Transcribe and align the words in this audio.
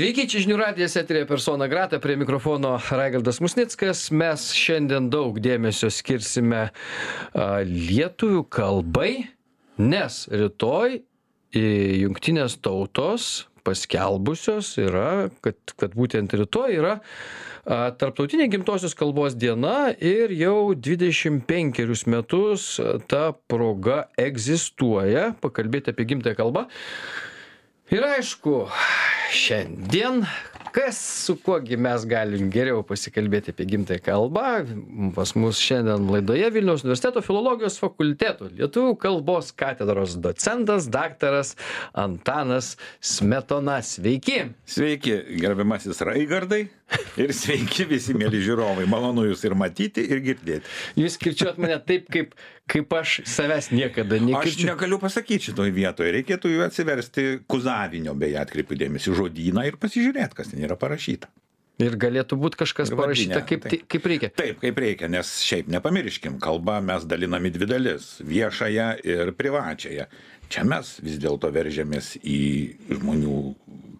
Sveiki, 0.00 0.22
čia 0.32 0.40
žinių 0.40 0.54
radijas 0.56 0.94
eterė 0.96 1.26
persona 1.28 1.66
grata, 1.68 1.98
prie 2.00 2.14
mikrofono 2.16 2.70
Raigaldas 2.80 3.36
Musnickas. 3.44 4.06
Mes 4.16 4.46
šiandien 4.56 5.10
daug 5.12 5.36
dėmesio 5.44 5.90
skirsime 5.92 6.62
a, 6.64 6.70
lietuvių 7.68 8.46
kalbai, 8.48 9.10
nes 9.76 10.16
rytoj 10.32 11.02
į 11.52 11.66
jungtinės 12.06 12.56
tautos 12.64 13.26
paskelbusios 13.60 14.70
yra, 14.80 15.28
kad, 15.44 15.58
kad 15.76 15.92
būtent 15.92 16.32
rytoj 16.32 16.78
yra 16.78 16.94
a, 16.96 17.90
tarptautinė 17.92 18.46
gimtosios 18.54 18.96
kalbos 18.96 19.36
diena 19.36 19.90
ir 20.00 20.32
jau 20.32 20.70
25 20.72 22.06
metus 22.08 22.70
ta 23.04 23.34
proga 23.52 24.06
egzistuoja, 24.16 25.34
pakalbėti 25.44 25.92
apie 25.92 26.08
gimtąją 26.14 26.40
kalbą. 26.40 26.70
Ir 27.90 28.04
aišku, 28.06 28.68
šiandien 29.34 30.20
kas 30.70 30.98
su 31.26 31.34
kuo 31.42 31.56
gi 31.58 31.74
mes 31.74 32.04
galim 32.06 32.50
geriau 32.54 32.84
pasikalbėti 32.86 33.50
apie 33.50 33.66
gimtąją 33.72 34.02
kalbą. 34.06 34.44
Pas 35.16 35.32
mus 35.34 35.58
šiandien 35.58 36.06
laidoje 36.12 36.52
Vilniaus 36.54 36.84
universiteto 36.86 37.22
filologijos 37.26 37.80
fakulteto 37.82 38.46
lietuvių 38.52 38.94
kalbos 39.02 39.50
katedros 39.58 40.14
docentas 40.22 40.86
daktaras 40.86 41.56
Antanas 41.98 42.76
Smetona. 43.02 43.80
Sveiki. 43.82 44.44
Sveiki, 44.70 45.16
gerbiamasis 45.42 46.04
Raigardai. 46.06 46.68
Ir 47.22 47.32
sveiki 47.36 47.86
visi 47.90 48.14
mėly 48.18 48.40
žiūrovai. 48.44 48.86
Malonu 48.90 49.26
jūs 49.28 49.44
ir 49.46 49.54
matyti, 49.58 50.04
ir 50.10 50.22
girdėti. 50.24 50.70
Jūs 50.98 51.18
kirčiuot 51.20 51.60
mane 51.62 51.76
taip, 51.86 52.08
kaip, 52.12 52.34
kaip 52.70 52.96
aš 53.00 53.20
savęs 53.30 53.70
niekada 53.74 54.18
Aš 54.18 54.26
nekirčiu. 54.26 54.70
negaliu 54.70 55.00
pasakyti 55.02 55.50
šitoj 55.50 55.70
vietoje. 55.76 56.14
Reikėtų 56.18 56.54
jų 56.54 56.64
atsiversti 56.66 57.28
kuzavinio, 57.50 58.16
beje, 58.18 58.40
atkreipiu 58.42 58.78
dėmesį, 58.80 59.14
žodyną 59.20 59.68
ir 59.68 59.78
pasižiūrėti, 59.82 60.38
kas 60.40 60.52
ten 60.54 60.66
yra 60.66 60.78
parašyta. 60.80 61.30
Ir 61.80 61.94
galėtų 61.96 62.36
būti 62.36 62.58
kažkas 62.60 62.90
parašyta 62.92 63.40
kaip, 63.48 63.64
taip. 63.64 63.86
kaip 63.88 64.08
reikia. 64.10 64.28
Taip, 64.36 64.58
kaip 64.60 64.80
reikia, 64.84 65.08
nes 65.08 65.30
šiaip 65.46 65.70
nepamirškim, 65.72 66.36
kalbą 66.42 66.76
mes 66.84 67.06
dalinam 67.08 67.46
į 67.48 67.54
dvi 67.54 67.68
dalis- 67.70 68.10
viešąją 68.34 68.88
ir 69.08 69.32
privačiąją. 69.32 70.04
Čia 70.50 70.64
mes 70.66 70.98
vis 71.00 71.16
dėlto 71.22 71.48
veržėmės 71.54 72.18
į 72.20 72.40
žmonių 72.90 73.36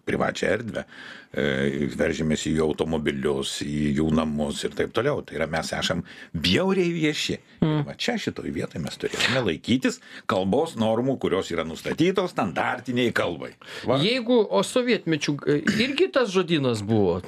privačią 0.07 0.49
erdvę, 0.55 0.83
e, 1.31 1.87
veržėmės 1.97 2.45
į 2.49 2.55
jų 2.57 2.67
automobilius, 2.67 3.57
į 3.65 3.95
jų 3.99 4.07
namus 4.17 4.63
ir 4.67 4.75
taip 4.77 4.93
toliau. 4.95 5.23
Tai 5.25 5.39
yra 5.39 5.47
mes 5.51 5.71
esam 5.77 6.03
bjauriai 6.33 6.91
vieši. 6.95 7.39
Mm. 7.61 7.81
Va 7.87 7.95
čia 7.95 8.17
šitoj 8.21 8.51
vietoje 8.53 8.83
mes 8.83 8.99
turėtume 9.01 9.45
laikytis 9.47 10.01
kalbos 10.31 10.77
normų, 10.79 11.17
kurios 11.21 11.51
yra 11.53 11.65
nustatytos 11.67 12.35
standartiniai 12.35 13.13
kalbai. 13.15 13.53
Va. 13.87 13.99
Jeigu, 14.03 14.41
o 14.43 14.63
sovietmečių 14.65 15.37
e, 15.45 15.59
irgi 15.85 16.11
tas 16.13 16.31
žodynas 16.33 16.85
buvo. 16.85 17.21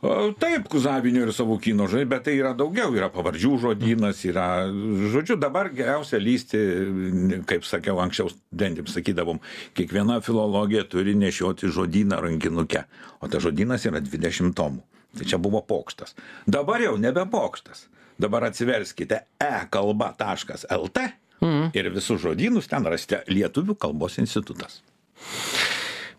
Taip, 0.00 0.64
kuzavinio 0.72 1.26
ir 1.26 1.32
savukino 1.36 1.84
žodžiai, 1.84 2.08
bet 2.08 2.22
tai 2.24 2.38
yra 2.38 2.54
daugiau, 2.56 2.94
yra 2.96 3.10
pavardžių 3.12 3.50
žodynas, 3.60 4.22
yra, 4.24 4.46
žodžiu, 5.12 5.36
dabar 5.36 5.68
geriausia 5.76 6.16
lysti, 6.22 6.60
kaip 7.48 7.66
sakiau 7.68 8.00
anksčiau, 8.00 8.32
dentim 8.48 8.88
sakydavom, 8.88 9.42
kiekviena 9.76 10.22
filologija 10.24 10.86
turi 10.88 11.12
nešioti 11.20 11.68
žodyną 11.68 12.22
rankinuke, 12.24 12.86
o 13.20 13.28
tas 13.28 13.44
žodynas 13.44 13.84
yra 13.90 14.00
20 14.00 14.56
tomų. 14.56 14.80
Tai 15.20 15.26
čia 15.26 15.40
buvo 15.42 15.60
pokštas. 15.66 16.14
Dabar 16.48 16.80
jau 16.80 16.94
nebe 16.96 17.26
pokštas. 17.28 17.88
Dabar 18.20 18.46
atsiverskite 18.48 19.24
e-kalba.lt 19.40 21.04
ir 21.76 21.92
visus 21.92 22.20
žodynus 22.22 22.68
ten 22.70 22.86
rasite 22.88 23.24
Lietuvių 23.28 23.76
kalbos 23.80 24.20
institutas. 24.22 24.80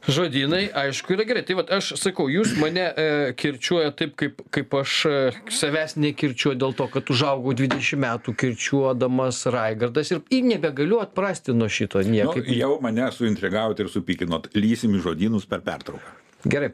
Žodynai, 0.09 0.63
aišku, 0.73 1.13
yra 1.13 1.25
gerai. 1.29 1.43
Tai 1.45 1.59
vat, 1.59 1.71
aš 1.77 1.91
sakau, 2.01 2.25
jūs 2.31 2.55
mane 2.57 2.87
e, 2.89 3.03
kirčiuoja 3.37 3.91
taip, 3.93 4.15
kaip, 4.17 4.39
kaip 4.53 4.73
aš 4.79 4.95
e, 5.05 5.17
savęs 5.53 5.93
nekirčiuoju 6.01 6.57
dėl 6.63 6.73
to, 6.79 6.87
kad 6.89 7.11
užaugau 7.13 7.53
20 7.53 8.01
metų 8.01 8.33
kirčiuodamas 8.41 9.43
Raigardas 9.53 10.09
ir, 10.15 10.23
ir 10.33 10.47
nebegaliu 10.49 10.97
atprasti 11.03 11.53
nuo 11.53 11.69
šito 11.69 12.01
Nu, 12.01 12.15
niekaip. 12.15 12.49
jau 12.57 12.73
mane 12.81 13.11
suintrigavot 13.13 13.77
ir 13.79 13.91
supykinot, 13.93 14.49
lysim 14.57 14.97
į 14.97 15.03
žodynus 15.05 15.45
per 15.45 15.61
pertrauką. 15.65 16.17
Gerai. 16.49 16.71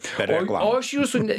O, 0.48 0.56
o 0.64 0.76
aš 0.78 0.94
jūsų, 0.96 1.24
ne, 1.28 1.36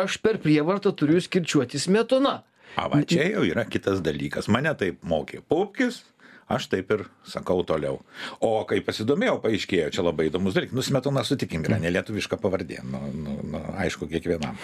aš 0.00 0.18
per 0.24 0.40
prievartą 0.42 0.90
turiu 0.98 1.20
jūs 1.20 1.30
kirčiuoti 1.30 1.78
smetona. 1.78 2.40
A, 2.74 2.88
va, 2.90 3.04
čia 3.06 3.28
jau 3.30 3.44
yra 3.46 3.62
kitas 3.70 4.02
dalykas. 4.02 4.50
Mane 4.50 4.72
taip 4.78 4.98
mokė 5.06 5.44
Pupkis, 5.46 6.02
aš 6.50 6.66
taip 6.72 6.90
ir 6.94 7.04
sakau 7.28 7.62
toliau. 7.66 8.00
O 8.44 8.52
kai 8.68 8.80
pasidomėjau, 8.84 9.38
paaiškėjo, 9.44 9.90
čia 9.94 10.04
labai 10.04 10.28
įdomus 10.30 10.56
dalykas. 10.56 10.76
Nusmetona 10.76 11.24
sutikim, 11.26 11.64
yra 11.66 11.78
nelietuviška 11.82 12.40
pavardė. 12.42 12.80
Nu, 12.86 13.02
nu, 13.14 13.38
nu, 13.54 13.62
aišku, 13.80 14.08
kiekvienam. 14.10 14.58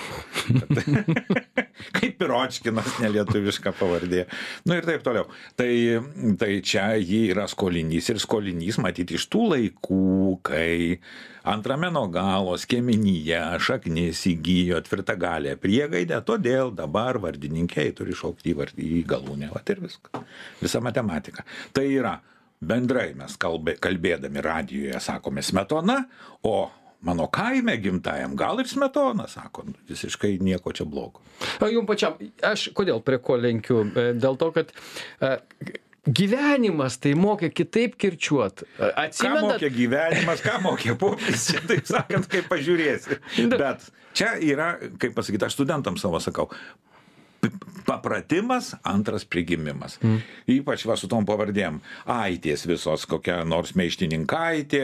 Kaip 1.97 2.23
ir 2.25 2.33
Očkinas 2.33 2.99
nelietuviška 3.03 3.73
pavardė. 3.77 4.25
Nu 4.67 4.77
ir 4.79 4.87
taip 4.89 5.05
toliau. 5.07 5.29
Tai, 5.59 5.71
tai 6.41 6.53
čia 6.65 6.89
ji 7.01 7.27
yra 7.31 7.47
skolinys 7.51 8.11
ir 8.13 8.21
skolinys 8.23 8.81
matyti 8.83 9.19
iš 9.19 9.29
tų 9.33 9.43
laikų, 9.53 10.03
kai 10.47 10.99
antrame 11.47 11.91
nuo 11.95 12.09
galo 12.11 12.57
skiemenyje 12.59 13.39
šaknis 13.63 14.25
įgyjo 14.33 14.81
tvirtagalę 14.89 15.55
priegaidę, 15.63 16.19
todėl 16.27 16.73
dabar 16.75 17.21
vardininkiai 17.23 17.93
turi 17.97 18.17
šaukti 18.19 18.51
į, 18.51 18.57
vard- 18.59 18.81
į 18.83 19.05
galūnę. 19.09 19.53
Vat 19.55 19.71
ir 19.71 19.85
viskas. 19.85 20.25
Visa 20.63 20.83
matematika. 20.83 21.47
Tai 21.77 21.85
yra 21.93 22.17
bendrai 22.67 23.11
mes 23.19 23.37
kalbė, 23.41 23.77
kalbėdami 23.83 24.43
radijoje 24.45 25.01
sakome 25.05 25.45
smetona, 25.45 26.01
o 26.49 26.57
mano 27.07 27.29
kaime 27.33 27.77
gimtajam 27.83 28.37
gal 28.39 28.63
ir 28.63 28.71
smetona, 28.71 29.29
sako, 29.31 29.67
nu, 29.69 29.77
visiškai 29.89 30.39
nieko 30.43 30.73
čia 30.75 30.87
blogo. 30.89 31.21
O 31.61 31.69
jums 31.71 31.89
pačiam, 31.91 32.17
aš 32.45 32.71
kodėl 32.77 33.03
prie 33.05 33.21
ko 33.23 33.37
lenkiu? 33.41 33.83
E, 33.93 34.07
Dėl 34.17 34.39
to, 34.41 34.49
kad 34.57 34.73
e, 34.73 35.37
gyvenimas 36.07 36.97
tai 37.03 37.13
mokė 37.19 37.53
kitaip 37.55 37.99
kirčiuot. 38.01 38.65
E, 38.65 38.81
Ką 38.81 38.91
Atsimenat, 39.05 39.47
mokė 39.51 39.71
gyvenimas, 39.77 40.43
ką 40.45 40.57
mokė 40.65 40.97
popis, 40.99 41.47
čia 41.53 41.63
taip 41.69 41.87
sakant, 41.93 42.31
kaip 42.33 42.49
pažiūrėsi. 42.51 43.21
Bet 43.53 43.87
čia 44.17 44.33
yra, 44.41 44.73
kaip 45.03 45.15
pasakyti, 45.19 45.47
aš 45.51 45.59
studentam 45.61 46.01
savo 46.01 46.23
sakau, 46.25 46.49
papratimas, 47.87 48.73
antras 48.87 49.25
prigimimas. 49.29 49.97
Mm. 50.03 50.21
Ypač 50.59 50.85
va 50.89 50.97
su 50.99 51.09
tom 51.11 51.27
pavardėm. 51.29 51.81
Aitės 52.17 52.67
visos, 52.69 53.07
kokia 53.09 53.41
nors 53.49 53.75
meištininkaitė, 53.79 54.83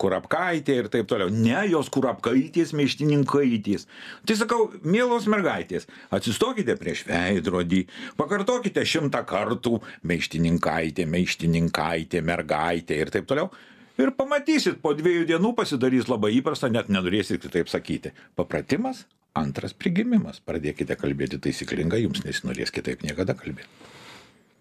kurapkaitė 0.00 0.78
ir 0.82 0.90
taip 0.92 1.08
toliau. 1.10 1.30
Ne 1.32 1.66
jos 1.70 1.90
kurapkaitės, 1.94 2.74
meištininkaitės. 2.76 3.86
Tai 4.26 4.38
sakau, 4.38 4.66
mielos 4.86 5.28
mergaitės, 5.30 5.88
atsistokite 6.14 6.76
prieš 6.80 7.06
veidrodį, 7.10 7.84
pakartokite 8.18 8.84
šimtą 8.86 9.22
kartų 9.28 9.80
meištininkaitė, 10.06 11.08
meištininkaitė, 11.10 12.22
mergaitė 12.26 13.00
ir 13.02 13.14
taip 13.14 13.28
toliau. 13.30 13.50
Ir 13.96 14.10
pamatysit, 14.12 14.82
po 14.82 14.92
dviejų 14.92 15.24
dienų 15.30 15.54
pasidarys 15.56 16.10
labai 16.10 16.34
įprasta, 16.36 16.68
net 16.68 16.90
nenorėsit 16.92 17.40
kitaip 17.40 17.70
sakyti. 17.72 18.12
Papratimas, 18.36 19.06
antras 19.40 19.74
prigimimas. 19.76 20.40
Pradėkite 20.44 20.96
kalbėti 20.98 21.40
taisyklingai, 21.42 22.02
jums 22.04 22.24
nesinorės 22.26 22.74
kitaip 22.74 23.04
niekada 23.06 23.36
kalbėti. 23.38 23.68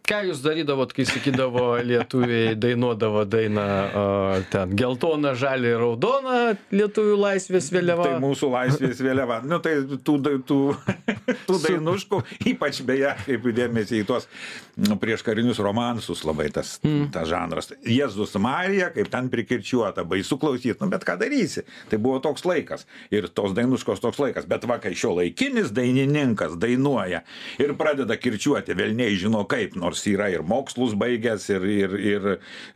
Ką 0.09 0.21
jūs 0.29 0.41
darydavot, 0.43 0.91
kai 0.95 1.05
sakydavo 1.07 1.65
lietuviai, 1.85 2.53
dainuodavo 2.59 3.23
dainą 3.29 3.63
a, 3.65 4.03
ten 4.51 4.75
geltona, 4.77 5.33
žalia 5.37 5.73
ir 5.75 5.81
raudona 5.81 6.37
lietuvių 6.73 7.17
laisvės 7.19 7.71
vėliava. 7.73 8.07
Tai 8.07 8.21
mūsų 8.23 8.49
laisvės 8.53 9.01
vėliava. 9.03 9.41
Nu, 9.47 9.59
tai 9.63 9.77
tų, 9.85 10.17
da- 10.23 10.35
tų, 10.45 10.59
tų 11.47 11.59
dainuškų, 11.65 12.21
ypač 12.53 12.81
beje, 12.87 13.15
kaip 13.25 13.49
dėmesį 13.57 14.03
į 14.03 14.07
tuos 14.09 14.29
nu, 14.75 14.97
prieškarinius 15.01 15.61
romansus, 15.63 16.23
labai 16.27 16.49
tas, 16.53 16.75
mm. 16.83 17.09
tas 17.15 17.29
žanras. 17.31 17.71
Jėzus 17.85 18.35
Marija, 18.41 18.91
kaip 18.95 19.09
ten 19.13 19.29
prikirčiuota, 19.33 20.05
baisu 20.07 20.39
klausyti, 20.41 20.77
nu, 20.81 20.91
bet 20.93 21.05
ką 21.07 21.17
darysi. 21.21 21.65
Tai 21.91 22.01
buvo 22.01 22.21
toks 22.23 22.45
laikas. 22.47 22.85
Ir 23.13 23.29
tos 23.33 23.55
dainuškos 23.57 24.03
toks 24.03 24.21
laikas. 24.21 24.47
Bet 24.49 24.67
va, 24.69 24.79
kai 24.83 24.93
šio 24.97 25.15
laikinis 25.19 25.73
dainininkas 25.75 26.57
dainuoja 26.61 27.23
ir 27.61 27.75
pradeda 27.79 28.17
kirčiuoti, 28.19 28.75
vėlniai 28.77 29.15
žino 29.19 29.45
kaip, 29.49 29.77
nors 29.79 29.94
yra 30.11 30.29
ir 30.33 30.43
mokslus 30.45 30.95
baigęs, 30.99 31.47
ir, 31.55 31.65
ir, 31.69 31.95
ir, 32.13 32.27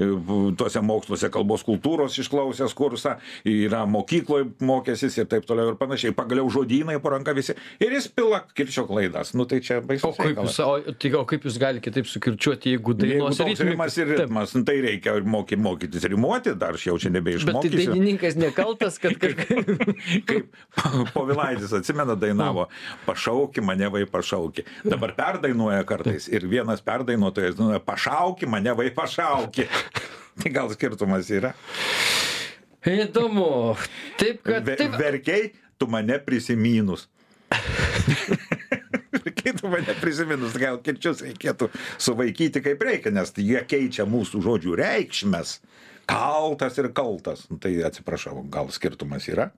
ir 0.02 0.14
tuose 0.60 0.82
moksluose 0.86 1.30
kalbos 1.34 1.64
kultūros 1.68 2.18
išklausęs 2.24 2.76
kursą, 2.78 3.18
yra 3.48 3.86
mokykloje 3.90 4.50
mokęsis 4.66 5.18
ir 5.22 5.30
taip 5.32 5.48
toliau 5.50 5.74
ir 5.74 5.80
panašiai. 5.80 6.14
Pagaliau 6.18 6.50
žodynai 6.52 7.00
po 7.04 7.14
ranka 7.16 7.34
visi. 7.38 7.56
Ir 7.80 7.96
jis 7.96 8.10
pila 8.12 8.44
kirčio 8.58 8.86
klaidas. 8.90 9.34
Nu 9.38 9.46
tai 9.50 9.62
čia 9.64 9.80
baisu. 9.82 10.10
O 10.10 10.14
kaip, 10.18 10.38
jūs, 10.44 10.60
o, 10.66 10.78
tai, 11.00 11.14
o 11.20 11.26
kaip 11.30 11.48
jūs 11.48 11.60
galite 11.62 11.86
kitaip 11.90 12.08
sukirčiuoti, 12.10 12.74
jeigu 12.76 12.94
Jeigu 12.94 12.96
dainos 13.00 13.40
ritmika- 13.40 13.70
rimas 13.70 13.98
ir 13.98 14.08
Taip. 14.10 14.20
ritmas, 14.24 14.54
nu, 14.56 14.64
tai 14.68 14.78
reikia 14.84 15.14
moky, 15.24 15.56
mokytis 15.60 16.04
rimuoti, 16.10 16.54
dar 16.60 16.74
aš 16.78 16.88
jau 16.90 16.98
čia 17.00 17.10
Bet 17.10 17.14
tai 17.14 17.20
nebeišmokysiu. 17.22 17.94
dainininkas 17.94 18.36
nekaltas, 18.40 18.98
kad 19.02 19.14
kažkaip... 19.22 19.70
Kaip 20.30 20.56
Povilaitis 21.14 21.74
atsimena 21.76 22.16
dainavo, 22.20 22.68
pašauki 23.08 23.62
mane 23.66 23.90
vai 23.92 24.06
pašauki. 24.10 24.64
Dabar 24.86 25.14
perdainuoja 25.18 25.84
kartais 25.88 26.28
ir 26.32 26.46
vienas 26.50 26.82
perdainuotojas 27.10 27.56
dainuoja, 27.58 27.80
pašauki 27.80 28.46
mane 28.46 28.74
vai 28.74 28.90
pašauki. 28.92 29.66
Tai 30.40 30.52
gal 30.54 30.70
skirtumas 30.70 31.30
yra? 31.34 31.54
Įdomu. 32.86 33.76
Taip, 34.20 34.44
kad... 34.46 34.66
Taip, 34.78 34.94
verkiai, 35.00 35.50
tu 35.78 35.88
mane 35.90 36.20
prisiminus. 36.24 37.08
verkiai, 39.18 39.56
tu 39.58 39.68
mane 39.68 39.96
prisiminus. 40.00 40.56
Gal 40.62 40.80
kirčius 40.86 41.24
reikėtų 41.26 41.72
suvaikyti 41.98 42.62
kaip 42.64 42.86
reikia, 42.86 43.12
nes 43.12 43.34
jie 43.36 43.60
keičia 43.68 44.06
mūsų 44.08 44.44
žodžių 44.46 44.78
reikšmės. 44.80 45.58
Kaltas 46.10 46.78
ir 46.80 46.92
kaltas. 46.96 47.48
Nu, 47.50 47.60
tai 47.62 47.74
atsiprašau, 47.86 48.46
gal 48.54 48.72
skirtumas 48.74 49.28
yra? 49.30 49.50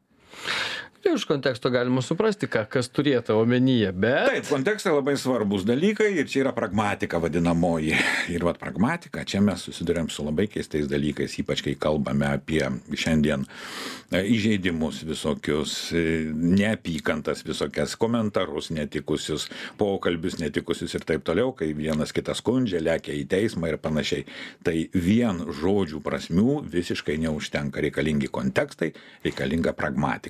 Iš 1.15 1.25
konteksto 1.25 1.69
galima 1.69 2.01
suprasti, 2.01 2.47
ką, 2.47 2.63
kas 2.71 2.87
turėtų 2.93 3.35
omenyje, 3.41 3.91
bet... 3.91 4.29
Taip, 4.29 4.47
kontekstai 4.51 4.93
labai 4.93 5.15
svarbus 5.19 5.65
dalykai 5.67 6.11
ir 6.15 6.27
čia 6.29 6.45
yra 6.45 6.53
pragmatika 6.55 7.19
vadinamoji. 7.21 7.95
Ir 8.31 8.45
vad 8.47 8.59
pragmatika, 8.61 9.25
čia 9.27 9.41
mes 9.43 9.63
susidurėm 9.65 10.09
su 10.11 10.23
labai 10.25 10.47
keistais 10.51 10.87
dalykais, 10.91 11.35
ypač 11.41 11.63
kai 11.65 11.73
kalbame 11.79 12.29
apie 12.29 12.61
šiandien 12.93 13.43
e, 13.43 14.21
įžeidimus 14.35 15.01
visokius, 15.07 15.73
e, 15.95 16.03
neapykantas 16.31 17.43
visokias, 17.47 17.97
komentarus 17.99 18.71
netikusius, 18.71 19.49
pokalbius 19.81 20.39
netikusius 20.41 20.95
ir 20.95 21.07
taip 21.07 21.25
toliau, 21.27 21.51
kai 21.57 21.71
vienas 21.77 22.15
kitas 22.15 22.39
skundžia, 22.43 22.83
lėkia 22.83 23.17
į 23.17 23.25
teismą 23.31 23.73
ir 23.73 23.81
panašiai. 23.83 24.27
Tai 24.63 24.77
vien 24.95 25.43
žodžių 25.59 25.99
prasmių 26.05 26.61
visiškai 26.71 27.19
neužtenka, 27.25 27.83
reikalingi 27.83 28.31
kontekstai, 28.31 28.93
reikalinga 29.25 29.75
pragmatika 29.75 30.20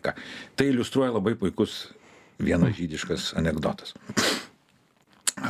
tai 0.56 0.70
iliustruoja 0.72 1.12
labai 1.18 1.36
puikus 1.40 1.92
vienas 2.42 2.76
žydiškas 2.78 3.34
anegdotas. 3.40 3.94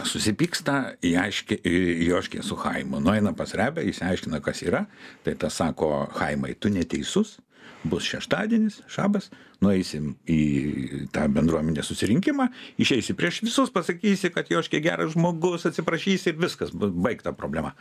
Susipyksta 0.08 0.96
Joškė, 1.04 2.44
su 2.46 2.56
Haimu, 2.56 3.02
nueina 3.04 3.34
pas 3.36 3.52
Rebę, 3.58 3.84
įsiaiškina, 3.90 4.40
kas 4.44 4.62
yra, 4.64 4.86
tai 5.26 5.34
tas 5.40 5.58
sako, 5.60 6.08
Haimai, 6.16 6.54
tu 6.56 6.72
neteisus, 6.72 7.40
bus 7.84 8.06
šeštadienis, 8.08 8.80
šabas, 8.92 9.30
nueisim 9.62 10.14
į 10.30 11.08
tą 11.14 11.26
bendruomenės 11.34 11.90
susirinkimą, 11.92 12.48
išeisi 12.82 13.16
prieš 13.18 13.42
visus, 13.46 13.74
pasakysi, 13.74 14.32
kad 14.34 14.52
Joškė 14.54 14.82
geras 14.86 15.16
žmogus, 15.16 15.66
atsiprašysi 15.70 16.32
ir 16.32 16.40
viskas, 16.40 16.72
baigta 16.72 17.34
problema. 17.36 17.74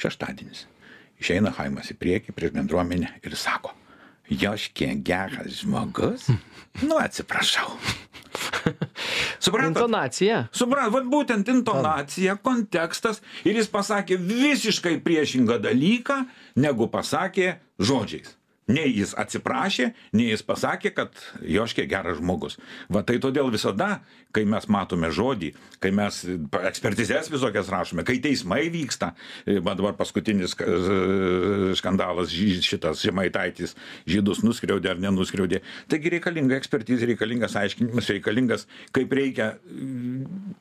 Šeštadienis. 0.00 0.66
Išeina 1.22 1.54
Haimas 1.54 1.92
į 1.94 1.98
priekį 2.02 2.34
prieš 2.34 2.54
bendruomenę 2.56 3.14
ir 3.22 3.38
sako, 3.38 3.76
Joškė 4.40 4.94
geras 5.04 5.62
žmogus? 5.62 6.30
Nu, 6.80 6.96
atsiprašau. 6.96 7.74
Suprantat? 9.44 9.82
Intonacija. 9.82 10.38
Suprantat, 10.56 10.94
vat 10.94 11.10
būtent 11.12 11.50
intonacija, 11.52 12.38
kontekstas 12.40 13.20
ir 13.44 13.60
jis 13.60 13.68
pasakė 13.68 14.16
visiškai 14.16 14.94
priešingą 15.04 15.60
dalyką, 15.60 16.22
negu 16.64 16.88
pasakė 16.88 17.58
žodžiais 17.76 18.32
nei 18.70 18.92
jis 18.94 19.14
atsiprašė 19.18 19.88
nei 20.14 20.28
jis 20.30 20.44
pasakė 20.46 20.92
kad 20.94 21.22
joškė 21.42 21.86
geras 21.90 22.20
žmogus. 22.20 22.58
Va 22.92 23.02
tai 23.06 23.18
todėl 23.22 23.50
visada 23.50 24.00
kai 24.32 24.44
mes 24.48 24.68
matome 24.70 25.10
žodį 25.12 25.50
kai 25.82 25.90
mes 25.94 26.22
ekspertizes 26.70 27.30
visokias 27.32 27.70
rašome 27.72 28.04
kai 28.06 28.18
teismai 28.22 28.68
vyksta 28.72 29.12
va 29.66 29.74
dabar 29.78 29.96
paskutinis 29.98 30.54
skandalas 31.78 32.30
ži 32.32 32.60
šitas 32.62 33.02
žemaitaitis 33.02 33.74
žydus 34.08 34.44
nuskriaudė 34.46 34.92
ar 34.94 35.02
nenuskriaudė. 35.02 35.62
Taigi 35.90 36.14
reikalinga 36.16 36.56
ekspertizė 36.60 37.10
reikalingas 37.12 37.56
aiškinimas 37.58 38.12
reikalingas 38.14 38.68
kaip 38.94 39.12
reikia 39.18 39.56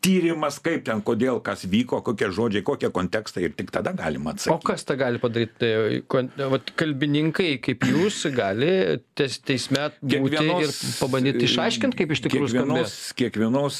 tyrimas 0.01 0.57
kaip 0.63 0.88
ten 0.89 1.06
kodėl 1.06 1.42
kas 1.45 1.68
vyko 1.69 2.01
kokie 2.06 2.31
žodžiai 2.33 2.65
kokie 2.65 2.89
kontekstai 2.89 3.45
ir 3.45 3.56
tik 3.57 3.71
tada 3.74 3.94
galima 3.97 4.33
atsakyt 4.33 4.57
o 4.57 4.71
kas 4.71 4.88
tą 4.88 4.97
gali 5.00 5.21
padaryt? 5.21 5.56
Tai 5.62 6.01
kon 6.12 6.31
vat 6.51 6.74
kalbininkai 6.80 7.54
kaip 7.63 7.86
jūs 7.91 8.19
gali 8.35 8.71
tes 9.17 9.38
teisme 9.45 9.88
būti 10.01 10.41
ir 10.41 10.73
pabandyt 10.99 11.39
išaiškint, 11.45 11.95
kaip 11.97 12.13
iš 12.15 12.23
tikrųjų 12.25 12.51
kiekvienos, 12.55 12.95
kiekvienos, 13.19 13.79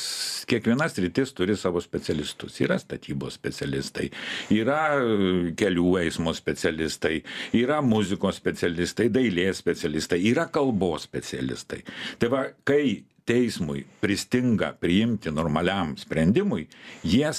kiekviena 0.52 0.88
sritis 0.92 1.36
turi 1.38 1.58
savo 1.60 1.82
specialistus. 1.84 2.60
Yra 2.64 2.78
statybos 2.82 3.38
specialistai, 3.40 4.10
yra 4.56 4.82
e, 4.98 5.54
kelių 5.60 5.96
eismo 6.04 6.34
specialistai, 6.38 7.22
yra 7.58 7.82
muzikos 7.86 8.40
specialistai, 8.42 9.10
dailės 9.14 9.62
specialistai, 9.64 10.22
yra 10.32 10.48
kalbos 10.54 11.08
specialistai. 11.10 11.82
Tai 12.22 12.32
va, 12.34 12.46
kai 12.68 13.02
teismui 13.28 13.84
pristinga 14.02 14.74
priimti 14.82 15.32
normaliam 15.34 15.94
sprendimui, 16.00 16.66
jie 17.06 17.30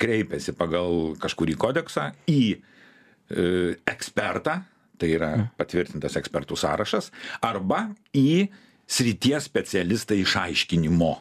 kreipiasi 0.00 0.54
pagal 0.58 1.14
kažkurį 1.20 1.56
kodeksą 1.60 2.08
į 2.30 2.42
e, 2.56 2.58
ekspertą, 3.88 4.62
tai 4.98 5.14
yra 5.16 5.30
patvirtintas 5.60 6.18
ekspertų 6.20 6.58
sąrašas, 6.58 7.12
arba 7.44 7.88
į 8.16 8.48
srities 8.88 9.48
specialistą 9.48 10.16
išaiškinimo. 10.18 11.14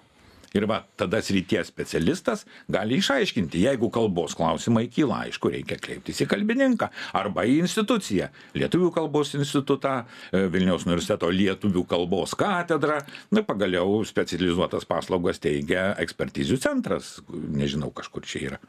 Ir 0.56 0.63
va, 0.69 0.79
tada 0.97 1.19
srities 1.21 1.68
specialistas 1.68 2.45
gali 2.71 2.97
išaiškinti, 3.01 3.65
jeigu 3.68 3.89
kalbos 3.94 4.35
klausimai 4.38 4.85
kyla, 4.89 5.25
aišku, 5.27 5.51
reikia 5.53 5.75
kreiptis 5.81 6.24
į 6.24 6.29
kalbininką 6.31 6.88
arba 7.19 7.44
į 7.45 7.59
instituciją. 7.65 8.29
Lietuvių 8.57 8.94
kalbos 8.95 9.35
institutą, 9.38 10.00
e, 10.31 10.45
Vilniaus 10.53 10.88
universiteto 10.88 11.29
lietuvių 11.33 11.83
kalbos 11.91 12.33
katedrą, 12.39 13.01
na, 13.29 13.44
pagaliau 13.44 14.00
specializuotas 14.07 14.88
paslaugas 14.88 15.44
teigia 15.44 15.91
ekspertizių 16.00 16.62
centras, 16.63 17.18
nežinau, 17.29 17.91
kažkur 17.91 18.25
čia 18.25 18.45
yra. 18.47 18.63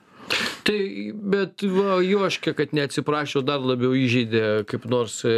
Tai, 0.69 0.79
bet 1.33 1.63
va, 1.73 1.99
Joškė, 2.05 2.53
kad 2.59 2.75
neatsiprašo, 2.77 3.43
dar 3.47 3.63
labiau 3.65 3.95
įžeidė, 3.97 4.43
kaip 4.69 4.85
nors, 4.91 5.21
e, 5.25 5.35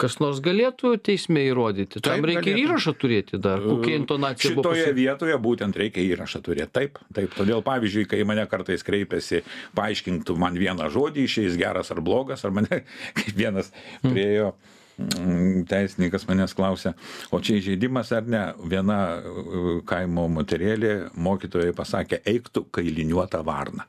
kas 0.00 0.18
nors 0.22 0.40
galėtų 0.44 0.94
teisme 1.04 1.44
įrodyti. 1.50 2.00
Tam 2.04 2.24
reikia 2.28 2.46
galėtų. 2.46 2.64
įrašą 2.64 2.94
turėti 2.96 3.40
dar, 3.42 3.62
kokia 3.64 3.98
intonacija 4.00 4.54
buvo. 4.56 4.72
Šitoje 4.72 4.96
vietoje 4.96 5.38
būtent 5.44 5.78
reikia 5.78 6.04
įrašą 6.14 6.42
turėti. 6.46 6.72
Taip, 6.72 7.00
taip. 7.14 7.36
Todėl, 7.36 7.64
pavyzdžiui, 7.66 8.06
kai 8.08 8.22
mane 8.28 8.46
kartais 8.50 8.84
kreipiasi, 8.86 9.42
paaiškinktų 9.78 10.36
man 10.40 10.56
vieną 10.58 10.88
žodį, 10.92 11.26
išeis 11.28 11.58
geras 11.60 11.92
ar 11.92 12.00
blogas, 12.04 12.46
ar 12.48 12.54
mane 12.56 12.84
kaip 13.18 13.34
vienas 13.36 13.72
priejo. 14.04 14.54
Mm, 15.00 15.64
teisininkas 15.66 16.26
manęs 16.28 16.52
klausia, 16.54 16.92
o 17.32 17.40
čia 17.40 17.56
įžeidimas 17.58 18.12
ar 18.12 18.28
ne? 18.28 18.42
Viena 18.68 18.98
e, 19.16 19.78
kaimo 19.88 20.28
moterėlė 20.30 20.92
mokytojai 21.16 21.72
pasakė, 21.76 22.20
eiktų 22.28 22.66
kailiniuotą 22.76 23.40
varną. 23.46 23.88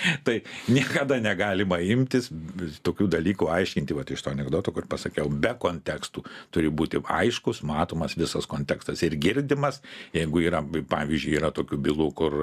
tai 0.26 0.40
niekada 0.70 1.20
negalima 1.22 1.80
imtis 1.84 2.30
tokių 2.86 3.08
dalykų 3.12 3.50
aiškinti, 3.52 3.96
va 3.96 4.04
iš 4.08 4.24
to 4.24 4.32
anegdoto, 4.32 4.72
kur 4.74 4.86
pasakiau, 4.90 5.30
be 5.30 5.52
kontekstų 5.60 6.24
turi 6.54 6.70
būti 6.72 7.02
aiškus, 7.04 7.62
matomas 7.66 8.16
visas 8.18 8.48
kontekstas 8.50 9.02
ir 9.06 9.16
girdimas, 9.20 9.80
jeigu 10.16 10.44
yra, 10.44 10.62
pavyzdžiui, 10.62 11.36
yra 11.38 11.52
tokių 11.54 11.80
bylų, 11.86 12.08
kur 12.16 12.36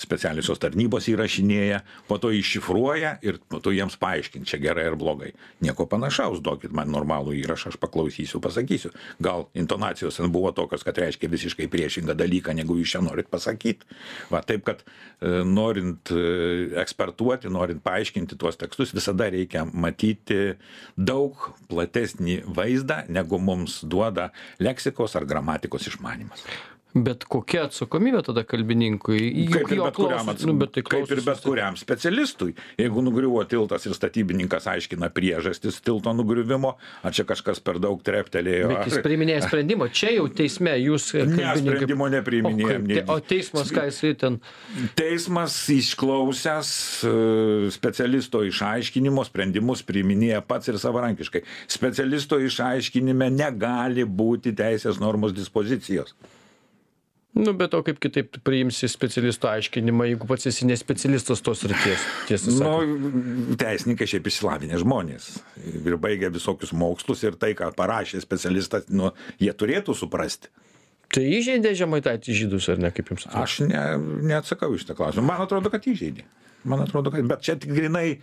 specialiosios 0.00 0.60
tarnybos 0.62 1.08
įrašinėja, 1.12 1.82
po 2.08 2.18
to 2.22 2.32
iššifruoja 2.34 3.16
ir 3.24 3.40
po 3.50 3.60
to 3.64 3.74
jiems 3.74 3.96
paaiškinti, 4.00 4.48
čia 4.50 4.60
gerai 4.62 4.88
ar 4.90 4.98
blogai. 5.00 5.32
Nieko 5.64 5.86
panašaus, 5.90 6.42
duokit 6.44 6.74
man 6.74 6.90
normalų 6.92 7.36
įrašą, 7.42 7.74
aš 7.74 7.80
paklausysiu, 7.82 8.40
pasakysiu. 8.44 8.92
Gal 9.22 9.48
intonacijos 9.58 10.18
ten 10.20 10.32
buvo 10.34 10.52
tokios, 10.56 10.84
kad 10.86 10.98
reiškia 11.00 11.30
visiškai 11.30 11.68
priešingą 11.72 12.16
dalyką, 12.18 12.54
negu 12.56 12.76
jūs 12.80 12.96
čia 12.96 13.02
norit 13.04 13.30
pasakyti. 13.32 13.86
Va 14.32 14.42
taip, 14.46 14.64
kad 14.66 14.84
e, 14.84 15.42
norint 15.48 16.12
e, 16.14 16.63
ekspertuoti, 16.82 17.50
norint 17.52 17.82
paaiškinti 17.84 18.38
tuos 18.40 18.58
tekstus, 18.60 18.94
visada 18.96 19.28
reikia 19.32 19.64
matyti 19.72 20.54
daug 20.96 21.50
platesnį 21.70 22.42
vaizdą, 22.56 23.02
negu 23.08 23.40
mums 23.42 23.82
duoda 23.84 24.30
leksikos 24.62 25.16
ar 25.18 25.28
gramatikos 25.28 25.90
išmanimas. 25.92 26.46
Bet 26.94 27.24
kokia 27.26 27.64
atsakomybė 27.66 28.20
tada 28.22 28.44
kalbininkui? 28.46 29.18
Kaip 29.50 29.72
ir 29.74 29.80
bet, 29.82 29.96
kuriam, 29.96 30.28
ats... 30.30 30.44
nu, 30.46 30.52
bet 30.60 30.76
tai 30.76 30.84
kaip 30.86 31.10
ir 31.10 31.22
bet 31.26 31.40
kuriam 31.42 31.74
specialistui. 31.74 32.52
Jeigu 32.78 33.02
nugriuvo 33.02 33.40
tiltas 33.50 33.82
ir 33.88 33.96
statybininkas 33.98 34.68
aiškina 34.70 35.08
priežastis 35.14 35.80
tilto 35.82 36.12
nugriuvimo, 36.14 36.76
ar 37.02 37.16
čia 37.16 37.26
kažkas 37.26 37.58
per 37.66 37.80
daug 37.82 37.98
treptelėjo. 38.06 38.68
Bet 38.70 38.92
jis 38.92 39.02
priminėja 39.02 39.40
sprendimą, 39.42 39.88
čia 39.90 40.12
jau 40.14 40.28
teisme 40.30 40.76
jūs. 40.78 41.08
Ne, 41.32 41.48
sprendimo 41.58 42.06
nepriminėjom. 42.14 42.86
O, 43.08 43.16
o 43.16 43.26
teismas, 43.32 43.74
ką 43.74 43.88
jisai 43.90 44.14
ten? 44.20 44.38
Teismas 44.94 45.58
išklausęs 45.74 46.70
e, 47.10 47.12
specialisto 47.74 48.44
išaiškinimo 48.46 49.26
sprendimus 49.26 49.82
priminėja 49.82 50.44
pats 50.46 50.70
ir 50.70 50.78
savarankiškai. 50.78 51.42
Specialisto 51.74 52.38
išaiškinime 52.38 53.32
negali 53.34 54.06
būti 54.06 54.54
teisės 54.54 55.02
normos 55.02 55.34
dispozicijos 55.34 56.14
nu 57.34 57.52
bet 57.58 57.74
o 57.74 57.82
kaip 57.86 57.98
kitaip 58.02 58.38
priimsi 58.46 58.88
specialisto 58.90 59.48
aiškinimą 59.50 60.06
jeigu 60.10 60.28
pats 60.30 60.46
esi 60.50 60.66
ne 60.68 60.76
specialistas 60.78 61.42
tos 61.42 61.64
srities 61.64 62.04
tiesą 62.28 62.54
sakant. 62.58 63.08
nu 63.50 63.58
teisininkai 63.60 64.08
šiaip 64.10 64.30
išsilavinę 64.30 64.78
žmonės 64.82 65.30
ir 65.74 65.98
baigę 66.00 66.30
visokius 66.34 66.74
mokslus 66.76 67.24
ir 67.26 67.38
tai 67.40 67.54
ką 67.58 67.72
parašė 67.74 68.22
specialistas 68.22 68.86
nu 68.90 69.10
jie 69.42 69.50
turėtų 69.52 69.96
suprasti 69.98 70.52
tai 71.12 71.24
įžeidė 71.40 71.74
žemaitaitis 71.76 72.36
žydus 72.44 72.68
ar 72.72 72.78
ne 72.78 72.90
kaip 72.94 73.10
jums 73.12 73.26
atrodo 73.26 73.42
Aš 73.44 73.58
ne, 73.68 73.82
neatsakau 74.30 74.72
iš 74.74 74.86
tą 74.88 74.94
klausimą. 74.98 75.26
Man 75.26 75.42
atrodo, 75.44 75.70
kad 75.70 75.84
įžeidė. 75.86 76.24
Man 76.64 76.80
atrodo, 76.80 77.10
kad, 77.12 77.26
bet 77.28 77.42
čia 77.44 77.58
tik 77.60 77.74
grinai 77.76 78.20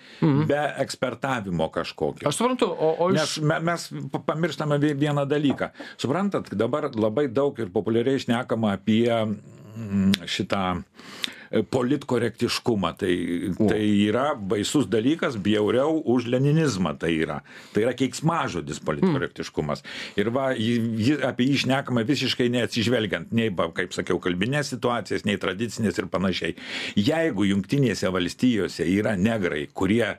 be 0.49 0.61
ekspertavimo 0.81 1.67
kažkokio. 1.69 2.25
aš 2.27 2.39
suprantu 2.39 2.65
o 2.73 2.95
o 3.05 3.09
Nes 3.13 3.35
iš 3.37 3.43
me- 3.45 3.59
mes 3.61 3.89
pa- 4.11 4.23
pamirštame 4.31 4.79
vie- 4.81 4.95
vieną 4.97 5.27
dalyką. 5.29 5.69
Suprantat, 5.97 6.49
dabar 6.57 6.89
labai 6.95 7.27
daug 7.29 7.59
ir 7.59 7.69
populiariai 7.69 8.17
šnekama 8.19 8.73
apie 8.73 9.05
mm, 9.13 10.25
šitą 10.25 10.63
e, 10.81 11.40
politkorektiškumą. 11.51 12.93
Tai, 13.01 13.11
tai 13.59 13.81
yra 14.07 14.31
baisus 14.35 14.87
dalykas, 14.91 15.37
bjauriau 15.41 15.99
už 16.13 16.29
leninizmą 16.31 16.95
tai 16.99 17.13
yra. 17.19 17.41
Tai 17.75 17.85
yra 17.85 17.95
keiksmažodis 17.97 18.81
politkorektiškumas. 18.87 19.83
Ir 20.19 20.31
va, 20.35 20.51
jį, 20.55 21.19
apie 21.27 21.49
jį 21.49 21.63
šnekama 21.65 22.05
visiškai 22.07 22.49
neatsižvelgiant 22.53 23.33
nei, 23.35 23.51
kaip 23.51 23.95
sakiau, 23.95 24.19
kalbinės 24.23 24.71
situacijas, 24.73 25.25
nei 25.27 25.39
tradicinės 25.41 25.99
ir 25.99 26.07
panašiai. 26.11 26.55
Jeigu 26.99 27.47
jungtinėse 27.49 28.11
valstijose 28.13 28.87
yra 28.87 29.17
negrai, 29.19 29.67
kurie 29.73 30.15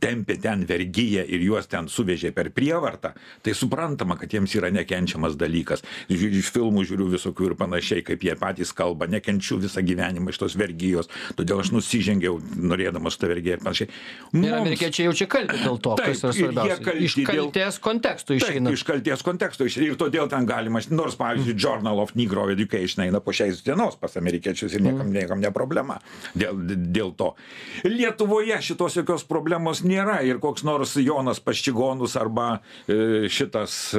tempė 0.00 0.36
ten 0.40 0.62
vergyją 0.68 1.24
ir 1.26 1.42
juos 1.42 1.66
ten 1.66 1.88
suvežė 1.90 2.30
per 2.34 2.50
prievartą, 2.54 3.10
tai 3.42 3.54
suprantama, 3.58 4.14
kad 4.18 4.30
jiems 4.30 4.54
yra 4.54 4.70
nekenčiamas 4.70 5.34
dalykas. 5.38 5.82
Ži- 6.08 6.30
Iš 6.38 6.52
filmų 6.54 6.84
žiūriu 6.86 7.08
visokių 7.10 7.48
ir 7.50 7.54
panašiai, 7.58 8.02
kaip 8.06 8.22
jie 8.22 8.34
patys 8.38 8.70
kalba, 8.76 9.08
nekenčiu 9.10 9.56
visą 9.58 9.82
gyvenimą 9.82 10.30
iš 10.30 10.38
tos 10.38 10.54
vergyjos, 10.54 11.08
todėl 11.34 11.58
aš 11.64 11.72
nusižengiau 11.74 12.38
norėdamas 12.54 13.16
tą 13.18 13.26
vergiją 13.32 13.56
ir 13.58 13.62
panašiai. 13.64 13.88
ir 13.88 14.38
Mums- 14.38 14.52
amerikiečiai 14.60 15.08
jaučia 15.08 15.26
kaltę 15.26 15.58
dėl 15.58 15.80
to 15.82 15.96
Taip, 15.98 16.06
kas 16.06 16.22
yra 16.22 16.30
ir 16.30 16.38
svarbiausia 16.38 16.78
kalti 16.84 17.04
iš 17.08 17.14
dėl- 17.16 17.26
kaltės 17.32 17.80
konteksto 17.80 18.26
Taip, 18.34 18.42
išeina 18.44 18.70
iš 18.72 18.82
kalties 18.84 19.22
konteksto 19.26 19.64
iš- 19.66 19.80
ir 19.82 19.96
todėl 19.96 20.28
ten 20.30 20.46
galima, 20.46 20.78
nors 20.90 21.16
pavyzdžiui, 21.16 21.56
Journal 21.58 21.98
of 21.98 22.14
Negro 22.14 22.46
Education 22.50 23.04
eina 23.08 23.18
po 23.20 23.32
šiais 23.32 23.62
dienos 23.64 23.96
pas 23.98 24.14
amerikiečius 24.16 24.74
ir 24.74 24.80
niekam, 24.82 25.10
niekam 25.10 25.40
ne 25.40 25.50
problema 25.50 25.98
dėl, 26.36 26.54
dėl 26.92 27.10
to. 27.16 27.34
Lietuvoje 27.84 28.54
šitos 28.62 28.94
jokios 29.02 29.24
problemos 29.24 29.47
nėra 29.84 30.20
ir 30.26 30.38
koks 30.42 30.64
nors 30.68 30.96
Jonas 31.00 31.40
Paščigonus 31.40 32.16
arba 32.20 32.58
e, 32.86 33.28
šitas 33.32 33.94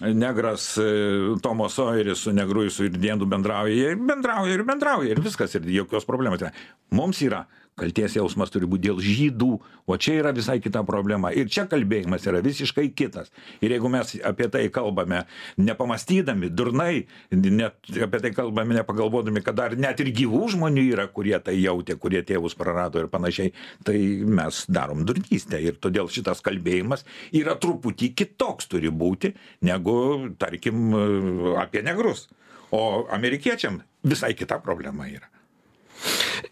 negras 0.00 0.76
e, 0.78 1.34
Tomo 1.42 1.68
Sojeris 1.68 2.18
su 2.18 2.32
negru 2.32 2.70
su 2.70 2.86
Irdiendu 2.86 3.26
bendrauja, 3.26 3.74
jie 3.74 3.96
bendrauja 3.96 4.54
ir 4.54 4.62
bendrauja 4.62 5.10
ir 5.10 5.20
viskas 5.20 5.54
ir 5.58 5.66
jokios 5.66 6.06
problemos. 6.06 6.42
Mums 6.90 7.22
yra 7.26 7.44
kalties 7.78 8.16
jausmas 8.18 8.52
turi 8.52 8.68
būti 8.68 8.88
dėl 8.88 9.02
žydų, 9.02 9.50
o 9.88 9.96
čia 10.00 10.18
yra 10.20 10.32
visai 10.36 10.58
kita 10.62 10.82
problema. 10.88 11.30
Ir 11.32 11.50
čia 11.52 11.66
kalbėjimas 11.70 12.26
yra 12.28 12.42
visiškai 12.44 12.88
kitas. 12.98 13.30
Ir 13.64 13.74
jeigu 13.74 13.90
mes 13.92 14.14
apie 14.26 14.48
tai 14.52 14.64
kalbame 14.74 15.24
nepamastydami, 15.60 16.50
durnai, 16.50 17.06
net 17.30 17.92
apie 18.08 18.22
tai 18.24 18.32
kalbame 18.36 18.78
nepagalvodami, 18.80 19.42
kad 19.46 19.58
dar 19.60 19.76
net 19.78 20.02
ir 20.04 20.12
gyvų 20.16 20.42
žmonių 20.56 20.86
yra, 20.92 21.08
kurie 21.12 21.36
tai 21.44 21.56
jautė, 21.60 21.98
kurie 22.00 22.22
tėvus 22.26 22.58
prarado 22.58 23.02
ir 23.02 23.10
panašiai, 23.12 23.54
tai 23.86 23.98
mes 24.26 24.64
darom 24.68 25.06
durnystę. 25.08 25.62
Ir 25.62 25.78
todėl 25.80 26.10
šitas 26.12 26.42
kalbėjimas 26.44 27.06
yra 27.36 27.56
truputį 27.60 28.12
kitoks 28.18 28.68
turi 28.70 28.92
būti, 28.92 29.34
negu, 29.66 29.96
tarkim, 30.40 30.92
apie 31.60 31.84
negrus. 31.86 32.28
O 32.74 33.06
amerikiečiam 33.14 33.80
visai 34.04 34.34
kita 34.36 34.60
problema 34.60 35.08
yra. 35.08 35.37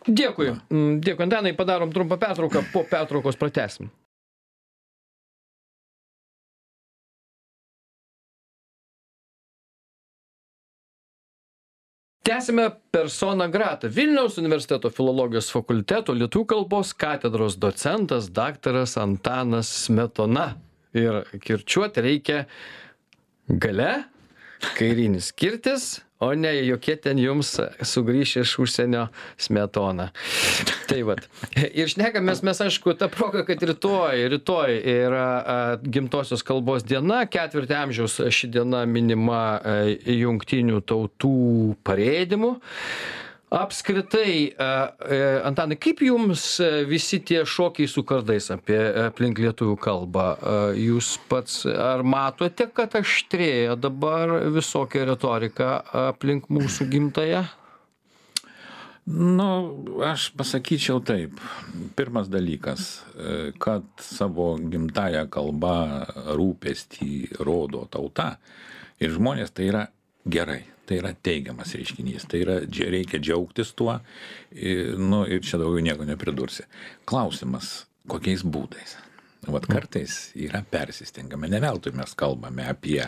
Dėkui. 0.06 0.50
Mm, 0.70 0.98
dėkui 1.04 1.26
antanai 1.26 1.54
padarom 1.56 1.92
trumpą 1.94 2.18
pertrauką 2.20 2.64
po 2.72 2.84
pertraukos 2.90 3.38
pratęsim. 3.40 3.90
Tęsiame 12.26 12.70
persona 12.90 13.46
grata. 13.48 13.86
Vilniaus 13.86 14.34
universiteto 14.40 14.90
filologijos 14.90 15.46
fakulteto 15.54 16.10
lietuvių 16.10 16.48
kalbos 16.50 16.90
katedros 16.98 17.54
docentas 17.62 18.26
daktaras 18.34 18.96
antanas 18.98 19.70
smetona. 19.84 20.56
Ir 20.96 21.20
kirčiuot 21.44 22.00
reikia 22.02 22.40
gale 23.46 23.92
kairinis 24.74 25.30
kirtis 25.38 26.00
o 26.18 26.30
ne 26.34 26.52
jokie 26.66 26.96
ten 26.96 27.18
jums 27.20 27.56
sugrįš 27.82 28.36
iš 28.42 28.54
užsienio 28.64 29.06
smetona. 29.40 30.08
Tai 30.88 31.02
vat. 31.08 31.26
Ir 31.66 31.90
šnekamės 31.92 32.42
mes 32.46 32.62
aišku 32.66 32.96
ta 32.98 33.10
proga 33.12 33.44
kad 33.48 33.62
rytoj 33.62 34.26
rytoj 34.32 34.80
yra 34.94 35.26
gimtosios 35.82 36.44
kalbos 36.46 36.86
diena 36.86 37.24
ketvirtį 37.28 37.78
amžiaus 37.82 38.18
ši 38.32 38.50
diena 38.54 38.84
minima 38.88 39.60
jungtinių 40.06 40.82
tautų 40.88 41.36
parėdimu 41.86 42.56
apskritai 43.54 44.54
a, 44.58 44.64
a, 44.64 45.18
antanai 45.48 45.78
kaip 45.78 46.02
jums 46.02 46.46
a, 46.60 46.70
visi 46.88 47.20
tie 47.22 47.44
šokiai 47.46 47.90
su 47.90 48.02
kardais 48.06 48.50
apie 48.54 48.78
aplink 49.06 49.38
lietuvių 49.42 49.76
kalbą 49.82 50.26
jūs 50.80 51.12
pats 51.30 51.62
ar 51.70 52.02
matote 52.06 52.66
kad 52.74 52.98
aštrėja 52.98 53.78
dabar 53.78 54.38
visokia 54.54 55.06
retorika 55.06 55.78
aplink 56.08 56.50
mūsų 56.50 56.90
gimtąją 56.90 57.46
Nu, 59.06 59.48
aš 60.02 60.32
pasakyčiau 60.34 60.98
taip. 61.06 61.38
Pirmas 61.94 62.26
dalykas, 62.26 63.04
e, 63.14 63.52
kad 63.54 63.86
savo 64.02 64.56
gimtają 64.58 65.28
kalbą 65.30 65.76
rūpestį 66.34 67.38
rodo 67.46 67.84
tauta 67.86 68.32
ir 68.98 69.14
žmonės 69.14 69.54
tai 69.54 69.68
yra 69.70 69.84
gerai. 70.26 70.64
Tai 70.86 71.00
yra 71.00 71.10
teigiamas 71.14 71.74
reiškinys, 71.74 72.28
tai 72.30 72.44
yra, 72.44 72.60
reikia 72.92 73.18
džiaugtis 73.18 73.72
tuo, 73.74 73.96
i- 74.54 74.94
nu, 74.98 75.24
ir 75.26 75.40
čia 75.42 75.58
daugiau 75.58 75.82
nieko 75.82 76.06
nepridursi. 76.06 76.62
Klausimas, 77.04 77.86
kokiais 78.06 78.44
būdais? 78.46 78.96
Vat 79.46 79.66
kartais 79.70 80.32
yra 80.34 80.62
persistengama, 80.70 81.46
ne 81.48 81.60
veltui 81.62 81.92
mes 81.94 82.14
kalbame 82.18 82.64
apie 82.66 83.02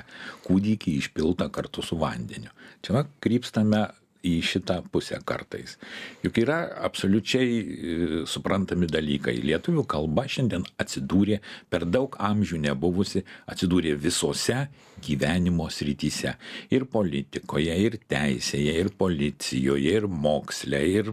kūdikį 0.46 0.92
išpiltą 1.00 1.48
kartu 1.50 1.82
su 1.82 1.96
vandeniu. 1.98 2.50
Čia 2.82 2.94
va, 2.94 3.06
krypstame 3.20 3.80
į 4.26 4.38
šitą 4.44 4.80
pusę 4.92 5.18
kartais. 5.26 5.76
Juk 6.24 6.38
yra 6.42 6.58
absoliučiai 6.88 7.58
e, 7.58 7.96
suprantami 8.28 8.88
dalykai. 8.90 9.36
Lietuvių 9.44 9.84
kalba 9.88 10.26
šiandien 10.30 10.66
atsidūrė 10.80 11.40
per 11.70 11.86
daug 11.86 12.16
amžių 12.18 12.60
nebuvusi, 12.66 13.24
atsidūrė 13.50 13.94
visose 14.00 14.64
gyvenimo 15.04 15.68
srityse. 15.70 16.34
Ir 16.74 16.88
politikoje, 16.90 17.76
ir 17.86 17.98
teisėje, 18.10 18.74
ir 18.82 18.90
policijoje, 18.98 19.94
ir 20.00 20.08
moksle, 20.10 20.82
ir 20.90 21.12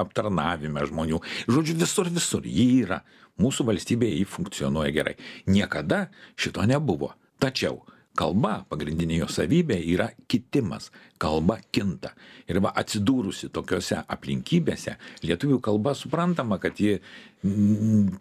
aptarnavime 0.00 0.86
žmonių. 0.88 1.20
Žodžiu, 1.50 1.76
visur, 1.82 2.10
visur 2.12 2.48
ji 2.48 2.70
yra. 2.84 3.02
Mūsų 3.36 3.66
valstybėje 3.68 4.22
jį 4.22 4.30
funkcionuoja 4.32 4.94
gerai. 4.96 5.18
Niekada 5.52 6.06
šito 6.40 6.64
nebuvo. 6.64 7.12
Tačiau 7.42 7.82
kalba, 8.16 8.60
pagrindinė 8.70 9.20
jo 9.20 9.28
savybė 9.30 9.78
yra 9.92 10.08
kitimas. 10.30 10.90
Kalba 11.20 11.58
kinta. 11.72 12.10
Ir 12.48 12.60
va 12.64 12.74
atsidūrusi 12.76 13.48
tokiuose 13.54 14.02
aplinkybėse, 14.12 14.96
lietuvių 15.24 15.60
kalba 15.64 15.94
suprantama, 15.96 16.58
kad 16.60 16.76
ji 16.80 16.98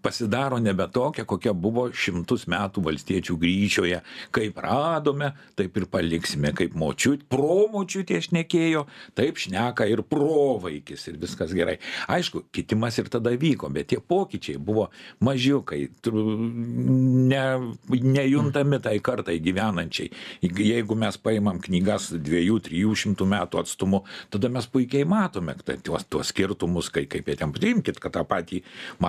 pasidaro 0.02 0.60
nebe 0.60 0.88
tokia, 0.92 1.26
kokia 1.26 1.54
buvo 1.54 1.88
šimtus 1.96 2.46
metų 2.52 2.84
valstiečių 2.86 3.38
grįžioje. 3.40 4.02
Kaip 4.36 4.60
radome, 4.62 5.32
taip 5.58 5.78
ir 5.80 5.88
paliksime, 5.92 6.52
kaip 6.56 6.76
močiut, 6.78 7.24
promočių 7.32 8.04
tie 8.10 8.20
šnekėjo, 8.26 8.86
taip 9.18 9.40
šneka 9.42 9.88
ir 9.90 10.04
provaikis 10.06 11.08
ir 11.10 11.20
viskas 11.22 11.54
gerai. 11.56 11.78
Aišku, 12.12 12.46
kitimas 12.56 13.00
ir 13.02 13.10
tada 13.14 13.34
vyko, 13.40 13.72
bet 13.74 13.90
tie 13.94 14.02
pokyčiai 14.04 14.60
buvo 14.62 14.90
mažiukai, 15.24 15.86
ne, 16.12 17.46
nejuntami 17.90 18.82
tai 18.84 18.98
kartai 19.00 19.40
gyvenančiai. 19.44 20.12
Jeigu 20.44 21.00
mes 21.00 21.18
paimam 21.22 21.62
knygas 21.64 22.12
dviejų, 22.14 22.60
trijų 22.68 22.94
šimtų 23.06 23.30
metų 23.32 23.64
atstumu, 23.64 24.04
tada 24.34 24.52
mes 24.52 24.68
puikiai 24.70 25.08
matome 25.08 25.56
tuos, 25.64 26.06
tuos 26.10 26.34
skirtumus, 26.34 26.92
kai, 26.94 27.08
kaip 27.10 27.32
jie 27.32 27.40
ten 27.40 27.56
priimkit, 27.56 28.00
kad 28.04 28.14
tą 28.16 28.26
patį 28.28 28.62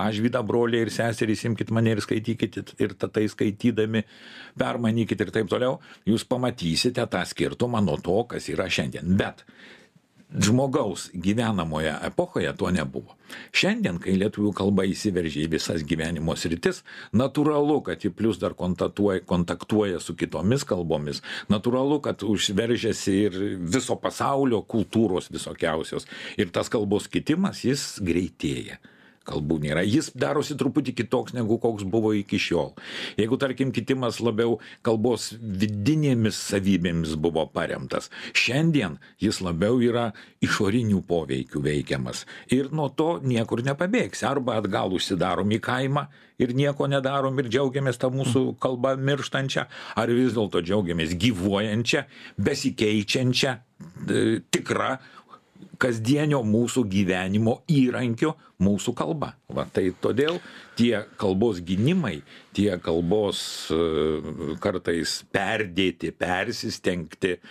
mažvydą 0.07 0.43
broliai 0.47 0.87
ir 0.87 0.93
seserys 0.93 1.45
imkit 1.49 1.71
mane 1.75 1.95
ir 1.95 2.03
skaitykit 2.03 2.75
ir 2.79 2.97
tatai 2.99 3.27
skaitydami, 3.31 4.05
permanykit 4.59 5.25
ir 5.25 5.33
taip 5.35 5.51
toliau, 5.51 5.81
jūs 6.07 6.25
pamatysite 6.27 7.05
tą 7.11 7.25
skirtumą 7.27 7.83
nuo 7.83 7.99
to, 8.01 8.21
kas 8.31 8.49
yra 8.53 8.69
šiandien. 8.71 9.17
Bet 9.19 9.45
žmogaus 10.35 11.09
gyvenamoje 11.13 11.93
epochoje 12.03 12.51
to 12.57 12.71
nebuvo. 12.71 13.15
Šiandien, 13.55 13.99
kai 14.03 14.17
lietuvių 14.19 14.51
kalba 14.55 14.83
įsiveržė 14.87 15.45
į 15.45 15.51
visas 15.55 15.85
gyvenimo 15.87 16.35
sritis, 16.35 16.83
natūralu, 17.15 17.79
kad 17.87 18.03
ji 18.03 18.11
plus 18.11 18.39
dar 18.41 18.55
kontaktuoja, 18.59 19.23
kontaktuoja 19.27 20.01
su 20.03 20.17
kitomis 20.19 20.67
kalbomis, 20.67 21.23
natūralu, 21.51 22.01
kad 22.03 22.27
užveržėsi 22.27 23.15
ir 23.29 23.39
viso 23.59 23.95
pasaulio 23.99 24.61
kultūros 24.67 25.31
visokiausios. 25.31 26.07
Ir 26.39 26.51
tas 26.51 26.71
kalbos 26.71 27.07
kitimas, 27.11 27.63
jis 27.63 27.95
greitėja. 28.03 28.81
Kalbų 29.27 29.59
nėra. 29.65 29.83
Jis 29.87 30.11
darosi 30.17 30.57
truputį 30.59 30.95
kitoks 30.97 31.35
negu 31.37 31.59
koks 31.61 31.85
buvo 31.87 32.13
iki 32.17 32.39
šiol. 32.41 32.73
Jeigu, 33.19 33.39
tarkim, 33.41 33.73
kitimas 33.75 34.21
labiau 34.23 34.57
kalbos 34.85 35.33
vidinėmis 35.37 36.39
savybėmis 36.51 37.17
buvo 37.19 37.47
paremtas, 37.51 38.11
šiandien 38.37 38.97
jis 39.23 39.41
labiau 39.43 39.81
yra 39.83 40.11
išorinių 40.43 41.03
poveikių 41.07 41.63
veikiamas. 41.65 42.25
Ir 42.53 42.71
nuo 42.75 42.89
to 42.89 43.17
niekur 43.23 43.63
nepabėgs. 43.65 44.23
Arba 44.27 44.57
atgal 44.61 44.95
užsidarom 44.95 45.51
į 45.57 45.61
kaimą 45.63 46.07
ir 46.41 46.53
nieko 46.57 46.87
nedarom 46.89 47.37
ir 47.41 47.49
džiaugiamės 47.49 47.99
tą 48.01 48.11
mūsų 48.13 48.43
kalbą 48.61 48.95
mirštančią, 49.01 49.65
ar 49.97 50.13
vis 50.13 50.35
dėlto 50.37 50.61
džiaugiamės 50.65 51.15
gyvuojančią, 51.17 52.03
besikeičiančią, 52.37 53.55
tikrą 54.53 54.97
kasdienio 55.81 56.41
mūsų 56.45 56.83
gyvenimo 56.89 57.61
įrankiu 57.69 58.33
mūsų 58.63 58.93
kalba. 58.97 59.35
Va, 59.53 59.67
tai 59.69 59.91
todėl 60.01 60.39
tie 60.77 61.03
kalbos 61.21 61.59
gynimai, 61.65 62.21
tie 62.57 62.71
kalbos 62.81 63.39
e, 63.73 63.77
kartais 64.63 65.19
perdėti, 65.33 66.09
persistengti 66.17 67.35
e, 67.37 67.41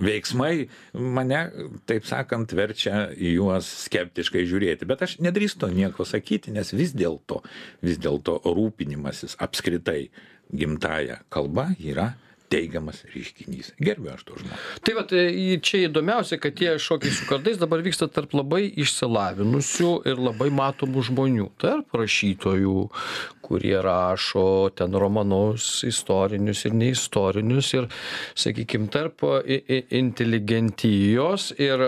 veiksmai 0.00 0.52
mane, 0.96 1.42
taip 1.88 2.08
sakant, 2.08 2.56
verčia 2.56 3.06
į 3.12 3.36
juos 3.36 3.68
skeptiškai 3.84 4.46
žiūrėti. 4.48 4.88
Bet 4.88 5.04
aš 5.04 5.18
nedrįstu 5.24 5.68
nieko 5.74 6.08
sakyti, 6.08 6.54
nes 6.56 6.72
vis 6.76 6.96
dėlto, 6.96 7.42
vis 7.84 8.00
dėlto 8.00 8.40
rūpinimasis 8.46 9.36
apskritai 9.44 10.06
gimtaja 10.54 11.20
kalba 11.32 11.72
yra 11.82 12.14
teigiamas 12.56 13.02
reiškinys. 13.12 13.72
Gerbiu 13.82 14.12
aš 14.14 14.24
to 14.26 14.38
žmogų. 14.40 14.60
Tai 14.86 14.96
va, 14.96 15.04
čia 15.68 15.82
įdomiausia, 15.86 16.40
kad 16.40 16.56
tie 16.58 16.74
šokiai 16.80 17.14
su 17.14 17.28
kardais 17.28 17.60
dabar 17.60 17.84
vyksta 17.84 18.08
tarp 18.12 18.34
labai 18.36 18.64
išsilavinusių 18.72 19.92
ir 20.08 20.22
labai 20.28 20.48
matomų 20.54 21.04
žmonių. 21.10 21.50
Tarp 21.62 21.96
rašytojų, 22.00 22.76
kurie 23.46 23.76
rašo 23.82 24.70
ten 24.76 24.94
romanus 24.98 25.84
istorinius 25.86 26.64
ir 26.66 26.74
neistorinius 26.76 27.72
ir, 27.76 27.86
sakykime, 28.38 28.88
tarp 28.92 29.22
inteligentijos 29.46 31.52
ir 31.62 31.82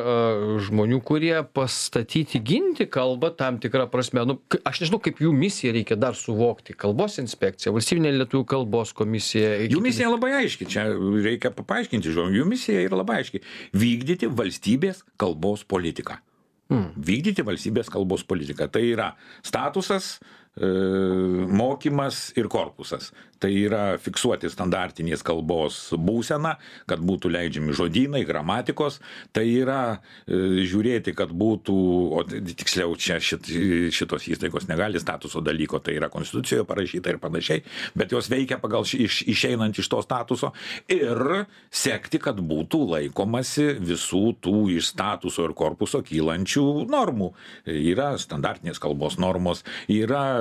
žmonių, 0.69 1.01
kurie 1.07 1.35
pastatyti 1.55 2.41
ginti 2.45 2.87
kalbą 2.91 3.33
tam 3.39 3.59
tikrą 3.63 3.89
prasme. 3.91 4.25
Nu, 4.29 4.39
aš 4.69 4.83
nežinau, 4.85 5.01
kaip 5.03 5.23
jų 5.23 5.33
misiją 5.35 5.75
reikia 5.77 5.99
dar 5.99 6.15
suvokti. 6.19 6.77
Kalbos 6.79 7.19
inspekcija, 7.23 7.75
valstybinė 7.75 8.15
lietuvių 8.21 8.45
kalbos 8.55 8.95
komisija. 8.97 9.57
Jų 9.67 9.83
misija 9.85 10.13
labai 10.13 10.33
aiški, 10.45 10.69
čia 10.71 10.89
reikia 11.25 11.53
paaiškinti 11.59 12.15
žodžiu. 12.15 12.43
Jų 12.43 12.49
misija 12.49 12.87
yra 12.87 13.03
labai 13.03 13.23
aiški- 13.23 13.43
vykdyti 13.83 14.31
valstybės 14.31 15.05
kalbos 15.19 15.65
politiką. 15.65 16.21
Hmm. 16.69 16.91
Vykdyti 17.01 17.45
valstybės 17.49 17.89
kalbos 17.89 18.27
politiką. 18.29 18.67
Tai 18.69 18.83
yra 18.85 19.13
statusas, 19.47 20.19
mokymas 20.59 22.29
ir 22.39 22.49
korpusas 22.51 23.13
tai 23.43 23.53
yra 23.63 23.83
fiksuoti 24.03 24.51
standartinės 24.51 25.23
kalbos 25.27 25.79
būseną, 25.95 26.55
kad 26.91 27.03
būtų 27.05 27.31
leidžiami 27.33 27.75
žodynai, 27.77 28.25
gramatikos, 28.27 28.99
tai 29.35 29.47
yra 29.53 29.81
e, 29.95 30.65
žiūrėti, 30.69 31.15
kad 31.19 31.33
būtų, 31.39 31.77
o 32.19 32.25
tiksliau 32.27 32.97
čia 32.99 33.19
šit, 33.23 33.49
šitos 33.95 34.29
įstaigos 34.33 34.69
negali 34.71 35.01
statuso 35.03 35.43
dalyko, 35.45 35.81
tai 35.83 35.97
yra 35.99 36.11
konstitucijoje 36.13 36.67
parašyta 36.69 37.15
ir 37.15 37.21
panašiai, 37.23 37.65
bet 37.99 38.15
jos 38.15 38.31
veikia 38.33 38.59
pagal 38.63 38.87
iš, 38.87 39.23
išeinant 39.31 39.79
iš 39.79 39.91
to 39.93 40.03
statuso 40.05 40.53
ir 40.91 41.45
sekti, 41.71 42.21
kad 42.23 42.41
būtų 42.43 42.83
laikomasi 42.95 43.71
visų 43.79 44.25
tų 44.43 44.67
iš 44.79 44.93
statuso 44.95 45.47
ir 45.47 45.55
korpuso 45.59 46.03
kylančių 46.07 46.67
normų. 46.91 47.31
Yra 47.69 48.11
standartinės 48.19 48.81
kalbos 48.83 49.19
normos, 49.21 49.63
yra 49.93 50.41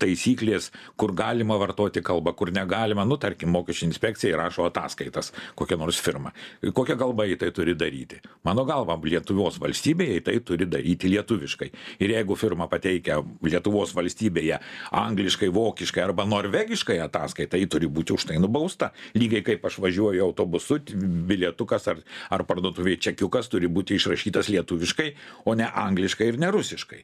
taisyklės, 0.00 0.70
kur 0.96 1.14
galima 1.16 1.58
vartoti 1.60 2.02
kalbą 2.04 2.34
kur 2.36 2.52
negalima, 2.54 3.04
nu, 3.08 3.18
tarkim, 3.20 3.52
mokesčių 3.54 3.88
inspekcija 3.90 4.34
įrašo 4.36 4.66
ataskaitas 4.68 5.32
kokia 5.58 5.78
nors 5.80 6.00
firma. 6.02 6.32
Kokią 6.62 6.96
kalbą 7.00 7.26
į 7.30 7.38
tai 7.40 7.50
turi 7.54 7.74
daryti? 7.78 8.20
Mano 8.46 8.64
galva, 8.68 8.98
Lietuvos 9.12 9.58
valstybėje 9.60 10.18
į 10.20 10.24
tai 10.26 10.36
turi 10.46 10.66
daryti 10.70 11.10
lietuviškai. 11.12 11.68
Ir 12.02 12.14
jeigu 12.14 12.36
firma 12.38 12.68
pateikia 12.70 13.20
Lietuvos 13.44 13.94
valstybėje 13.96 14.60
angliškai, 15.02 15.50
vokiškai 15.52 16.04
arba 16.04 16.26
norvegiškai 16.28 16.98
ataskaitą, 17.06 17.60
ji 17.60 17.70
turi 17.72 17.90
būti 17.92 18.16
už 18.16 18.28
tai 18.30 18.40
nubausta. 18.42 18.92
Lygiai 19.18 19.44
kaip 19.46 19.66
aš 19.68 19.80
važiuoju 19.84 20.24
autobusu, 20.28 20.80
bilietukas 21.28 21.90
ar, 21.92 22.04
ar 22.32 22.46
parduotuvėje 22.48 23.02
čekiukas 23.08 23.50
turi 23.52 23.68
būti 23.68 23.98
išrašytas 23.98 24.52
lietuviškai, 24.54 25.10
o 25.44 25.56
ne 25.58 25.68
angliškai 25.68 26.32
ir 26.32 26.40
ne 26.40 26.52
rusiškai. 26.54 27.02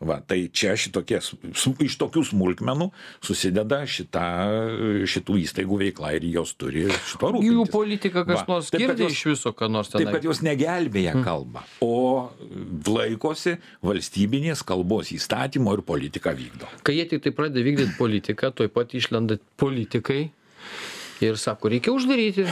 Va, 0.00 0.16
tai 0.24 0.46
čia 0.48 0.72
šitokie, 0.80 1.18
iš 1.84 1.94
tokių 2.00 2.22
smulkmenų 2.30 2.86
susideda 3.20 3.82
šita, 3.84 4.22
šitų 5.12 5.36
įstaigų 5.42 5.80
veikla 5.82 6.14
ir 6.16 6.24
jos 6.30 6.54
turi 6.56 6.86
šito 6.88 7.34
rūpintis. 7.34 7.52
Jų 7.52 7.66
politika 7.68 8.24
kas 8.24 8.46
nors 8.48 8.72
girdė 8.72 9.10
iš 9.12 9.20
viso, 9.28 9.52
ką 9.52 9.68
nors 9.68 9.92
ten. 9.92 10.00
Taip, 10.00 10.14
kad 10.16 10.24
jos 10.24 10.40
negelbėja 10.46 11.12
hmm. 11.18 11.26
kalbą, 11.26 11.66
o 11.84 12.32
laikosi 12.88 13.58
valstybinės 13.84 14.64
kalbos 14.64 15.12
įstatymo 15.12 15.76
ir 15.76 15.84
politiką 15.84 16.32
vykdo. 16.38 16.72
Kai 16.80 16.96
jie 16.96 17.04
tik 17.12 17.26
tai 17.26 17.36
pradeda 17.36 17.68
vykdyti 17.68 17.98
politiką, 18.00 18.54
tuoj 18.56 18.72
pat 18.72 18.96
išlenda 18.96 19.36
politikai 19.60 20.30
ir 21.22 21.38
sako, 21.40 21.70
reikia 21.72 21.92
uždaryti. 21.94 22.44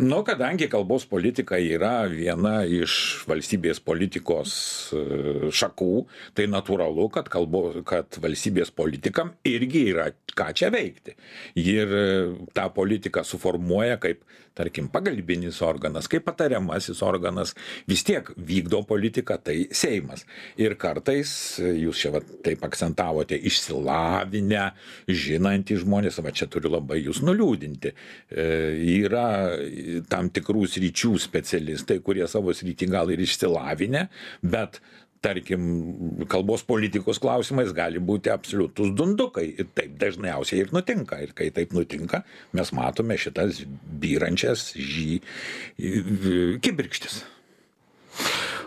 Nu, 0.00 0.22
kadangi 0.26 0.68
kalbos 0.72 1.04
politika 1.08 1.58
yra 1.60 2.06
viena 2.10 2.62
iš 2.64 3.24
valstybės 3.28 3.82
politikos 3.84 4.54
e, 4.94 5.50
šakų, 5.54 5.92
tai 6.38 6.48
natūralu, 6.50 7.08
kad, 7.14 7.30
kalbo, 7.32 7.64
kad 7.88 8.20
valstybės 8.22 8.72
politikam 8.74 9.34
irgi 9.48 9.86
yra 9.92 10.10
ką 10.38 10.50
čia 10.56 10.70
veikti. 10.74 11.16
Ir 11.60 11.96
e, 11.98 12.06
tą 12.56 12.68
politiką 12.74 13.24
suformuoja 13.26 13.98
kaip, 14.02 14.22
tarkim, 14.58 14.90
pagalbinis 14.92 15.60
organas, 15.64 16.08
kaip 16.10 16.26
patariamasis 16.28 17.02
organas, 17.06 17.54
vis 17.88 18.04
tiek 18.06 18.28
vykdo 18.36 18.82
politiką, 18.88 19.38
tai 19.42 19.58
Seimas. 19.74 20.26
Ir 20.60 20.76
kartais, 20.80 21.32
jūs 21.58 22.04
čia 22.04 22.12
va, 22.16 22.22
taip 22.44 22.64
akcentavote, 22.66 23.38
išsilavinę, 23.50 24.68
žinantys 25.08 25.82
žmonės, 25.86 26.20
va 26.22 26.34
čia 26.34 26.50
turiu 26.52 26.74
labai 26.76 27.02
jūs 27.02 27.22
nuliūdinti 27.24 27.92
E, 28.32 28.44
yra 29.02 29.26
tam 30.10 30.30
tikrų 30.32 30.64
sričių 30.70 31.16
specialistai, 31.20 31.98
kurie 32.04 32.24
savo 32.30 32.54
srity 32.56 32.88
gal 32.90 33.12
ir 33.12 33.20
išsilavinę, 33.20 34.06
bet 34.54 34.80
tarkim, 35.22 35.66
kalbos 36.30 36.64
politikos 36.66 37.20
klausimais 37.22 37.72
gali 37.76 38.02
būti 38.02 38.32
absoliutus 38.32 38.92
dundukai. 38.98 39.46
Ir 39.58 39.68
taip 39.76 39.94
dažniausiai 40.00 40.64
ir 40.64 40.72
nutinka. 40.74 41.20
Ir 41.22 41.34
kai 41.38 41.50
taip 41.54 41.74
nutinka, 41.76 42.24
mes 42.56 42.72
matome 42.76 43.18
šitas 43.20 43.62
byrančias 44.02 44.72
žy 44.76 45.20
kibirkštis. 46.62 47.22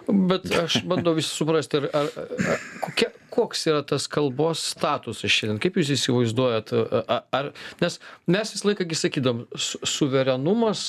Bet 0.06 0.46
aš 0.54 0.84
bandau 0.86 1.16
visi 1.18 1.32
suprasti, 1.34 1.82
ar, 1.82 2.10
ar 2.14 2.66
kokia, 2.84 3.10
koks 3.36 3.66
yra 3.70 3.82
tas 3.88 4.08
kalbos 4.12 4.64
statusas 4.72 5.32
šiandien, 5.32 5.60
kaip 5.64 5.80
jūs 5.80 5.92
įsivaizduojat, 5.96 6.74
ar, 7.36 7.52
nes 7.82 7.98
mes 8.32 8.54
visą 8.56 8.70
laiką 8.70 8.88
sakydam, 8.98 9.44
suverenumas 9.56 10.88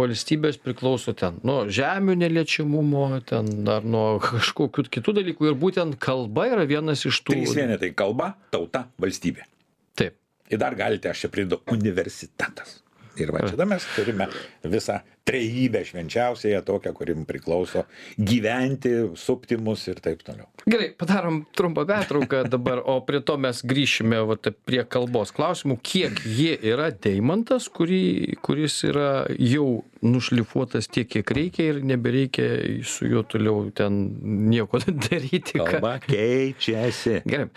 valstybės 0.00 0.60
priklauso 0.64 1.14
ten 1.18 1.40
nuo 1.46 1.64
žemių 1.68 2.16
neliečiamumo, 2.24 3.06
ten 3.28 3.68
ar 3.70 3.86
nuo 3.86 4.06
kažkokių 4.24 4.86
kitų 4.98 5.16
dalykų 5.20 5.50
ir 5.50 5.58
būtent 5.60 5.98
kalba 6.02 6.48
yra 6.52 6.68
vienas 6.68 7.04
iš 7.08 7.22
tų. 7.22 7.36
Trys 7.38 7.56
vienetai- 7.58 7.92
kalba, 8.02 8.34
tauta, 8.54 8.86
valstybė. 9.00 9.46
Taip. 9.94 10.16
Ir 10.50 10.60
dar 10.60 10.76
galite, 10.78 11.10
aš 11.12 11.26
čia 11.26 11.32
pridu, 11.32 11.60
universitetas. 11.72 12.80
Ir 13.20 13.30
va 13.30 13.44
čia 13.46 13.66
mes 13.68 13.84
turime 13.94 14.26
visą 14.66 14.98
trejybę 15.24 15.84
švenčiausiąją 15.84 16.62
tokią, 16.62 16.92
kuri 16.92 17.14
priklauso 17.26 17.84
gyventi, 18.18 18.88
supti 19.16 19.56
mus 19.56 19.88
ir 19.88 20.00
taip 20.04 20.22
toliau. 20.22 20.46
Gerai, 20.68 20.90
padarom 21.00 21.44
trumpą 21.56 21.86
pertrauką 21.88 22.44
dabar, 22.48 22.82
o 22.84 23.00
prie 23.00 23.20
to 23.24 23.38
mes 23.40 23.62
grįšime 23.64 24.20
va, 24.28 24.36
prie 24.68 24.84
kalbos 24.84 25.32
klausimų, 25.32 25.78
kiek 25.82 26.20
jie 26.28 26.52
yra 26.60 26.90
deimantas, 26.92 27.70
kurį, 27.72 28.36
kuris 28.44 28.82
yra 28.84 29.24
jau 29.40 29.84
nušlifuotas 30.04 30.90
tiek, 30.92 31.08
kiek 31.08 31.34
reikia 31.36 31.70
ir 31.72 31.82
nebereikia 31.88 32.48
su 32.84 33.08
juo 33.08 33.24
toliau 33.24 33.70
ten 33.72 34.04
nieko 34.50 34.82
daryti. 35.08 35.56
Kalba 35.56 35.96
keičiasi. 36.04 37.22
Gerai, 37.24 37.48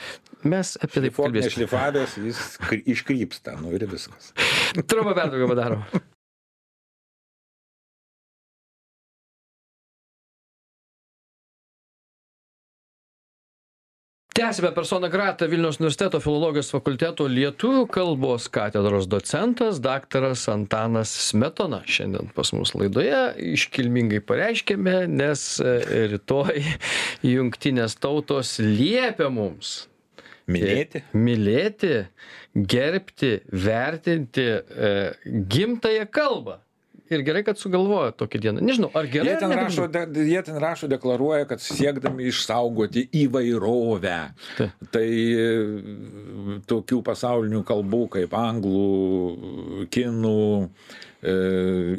mes 0.47 0.77
apie 0.79 1.03
tai 1.03 1.11
pakalbėsime. 1.11 1.55
Šlifavęs 1.59 2.19
jis 2.23 2.43
iškrypsta, 2.95 3.59
nu 3.59 3.75
ir 3.75 3.89
viskas. 3.91 4.31
Trumpą 4.87 5.17
pertrauką 5.17 5.51
padarom. 5.51 5.89
Tęsiame 14.37 14.69
persona 14.75 15.07
grata 15.09 15.47
vilniaus 15.49 15.79
universiteto 15.79 16.19
filologijos 16.21 16.67
fakulteto 16.69 17.25
lietuvių 17.31 17.87
kalbos 17.89 18.45
katedros 18.53 19.07
docentas 19.09 19.79
daktaras 19.81 20.43
antanas 20.53 21.09
smetona 21.31 21.79
šiandien 21.89 22.29
pas 22.35 22.51
mus 22.53 22.75
laidoje 22.77 23.17
iškilmingai 23.55 24.19
pareiškėme 24.29 24.93
nes 25.09 25.45
e, 25.57 25.73
rytoj 26.13 26.61
jungtinės 27.33 27.97
tautos 27.97 28.59
liepia 28.61 29.31
mums 29.33 29.87
Minėti? 30.45 31.01
mylėti 31.17 31.95
gerbti 32.53 33.33
vertinti 33.65 34.47
e, 34.53 34.93
gimtąją 35.25 36.05
kalbą 36.13 36.59
ir 37.13 37.23
gerai 37.27 37.43
kad 37.47 37.59
sugalvojo 37.59 38.11
tokią 38.19 38.41
dieną 38.43 38.63
nežinau 38.65 38.89
ar 38.97 39.07
gerai 39.11 39.31
Jie 39.31 39.35
ar 39.35 39.41
ten, 39.41 39.51
negerai? 39.53 39.65
rašo, 39.69 39.87
de, 39.93 40.25
jie 40.27 40.41
ten 40.47 40.59
rašo, 40.61 40.89
deklaruoja, 40.91 41.47
kad 41.49 41.63
siekdami 41.63 42.27
išsaugoti 42.31 43.07
įvairovę. 43.23 44.19
Taip. 44.57 44.87
Tai 44.93 45.07
tokių 46.69 47.01
pasaulinių 47.07 47.63
kalbų 47.67 48.01
kaip 48.17 48.33
anglų, 48.37 49.87
kinų, 49.93 50.41
e, 51.21 51.35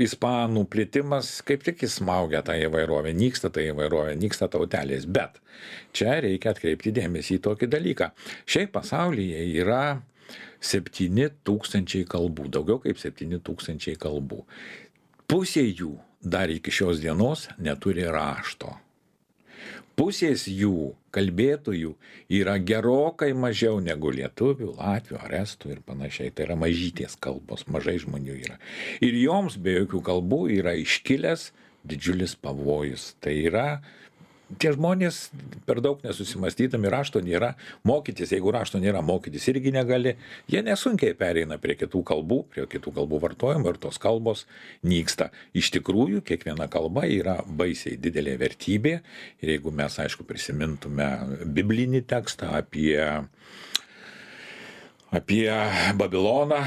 ispanų 0.07 0.65
plėtimas 0.73 1.39
kaip 1.47 1.65
tik 1.67 1.85
įsmaugia 1.89 2.43
tą 2.47 2.57
įvairovę, 2.67 3.15
nyksta 3.17 3.51
ta 3.55 3.65
įvairovė, 3.65 4.17
nyksta 4.21 4.51
tautelės. 4.53 5.07
Bet 5.07 5.41
čia 5.97 6.21
reikia 6.25 6.55
atkreipti 6.55 6.95
dėmesį 7.01 7.39
į 7.39 7.45
tokį 7.49 7.71
dalyką. 7.73 8.13
Šiaip 8.49 8.73
pasaulyje 8.77 9.43
yra 9.63 9.83
7 10.61 11.31
tūkstančiai 11.47 12.07
kalbų, 12.11 12.49
daugiau 12.51 12.81
kaip 12.83 12.99
7 12.99 13.39
tūkstančiai 13.47 13.99
kalbų. 14.01 14.43
Pusė 15.29 15.61
jų 15.61 15.91
dar 16.25 16.49
iki 16.49 16.73
šios 16.73 17.03
dienos 17.03 17.51
neturi 17.61 18.07
rašto. 18.09 18.71
Pusės 19.99 20.47
jų 20.49 20.95
kalbėtojų 21.13 21.91
yra 22.39 22.55
gerokai 22.63 23.35
mažiau 23.37 23.83
negu 23.85 24.09
lietuvių, 24.15 24.71
latvių 24.79 25.19
ar 25.21 25.35
estų 25.43 25.75
ir 25.75 25.83
panašiai. 25.85 26.33
Tai 26.33 26.47
yra 26.47 26.57
mažytės 26.57 27.19
kalbos, 27.21 27.67
mažai 27.69 27.99
žmonių 28.01 28.39
yra. 28.39 28.57
Ir 29.05 29.19
joms 29.21 29.59
be 29.61 29.75
jokių 29.83 30.01
kalbų 30.09 30.41
yra 30.63 30.73
iškilęs 30.81 31.51
didžiulis 31.85 32.33
pavojus. 32.41 33.11
Tai 33.21 33.37
yra 33.51 33.67
tie 34.57 34.73
žmonės 34.73 35.29
per 35.69 35.83
daug 35.85 36.01
nesusimastydami 36.05 36.89
rašto 36.93 37.21
nėra, 37.25 37.53
mokytis, 37.89 38.33
jeigu 38.33 38.53
rašto 38.55 38.81
nėra, 38.81 39.03
mokytis 39.05 39.49
irgi 39.53 39.73
negali, 39.75 40.15
jie 40.49 40.63
nesunkiai 40.65 41.17
pereina 41.19 41.59
prie 41.61 41.77
kitų 41.79 42.03
kalbų, 42.09 42.41
prie 42.55 42.65
kitų 42.71 42.95
kalbų 42.97 43.21
vartojimo 43.27 43.75
ir 43.75 43.81
tos 43.83 44.01
kalbos 44.01 44.47
nyksta. 44.87 45.29
Iš 45.59 45.73
tikrųjų, 45.77 46.23
kiekviena 46.29 46.71
kalba 46.73 47.05
yra 47.11 47.39
baisiai 47.45 47.99
didelė 48.01 48.39
vertybė 48.41 48.99
ir 49.43 49.55
jeigu 49.57 49.75
mes, 49.75 50.01
aišku, 50.01 50.25
prisimintume 50.29 51.11
biblinį 51.45 52.07
tekstą 52.09 52.55
apie 52.63 52.97
apie 55.11 55.49
Babiloną, 55.97 56.61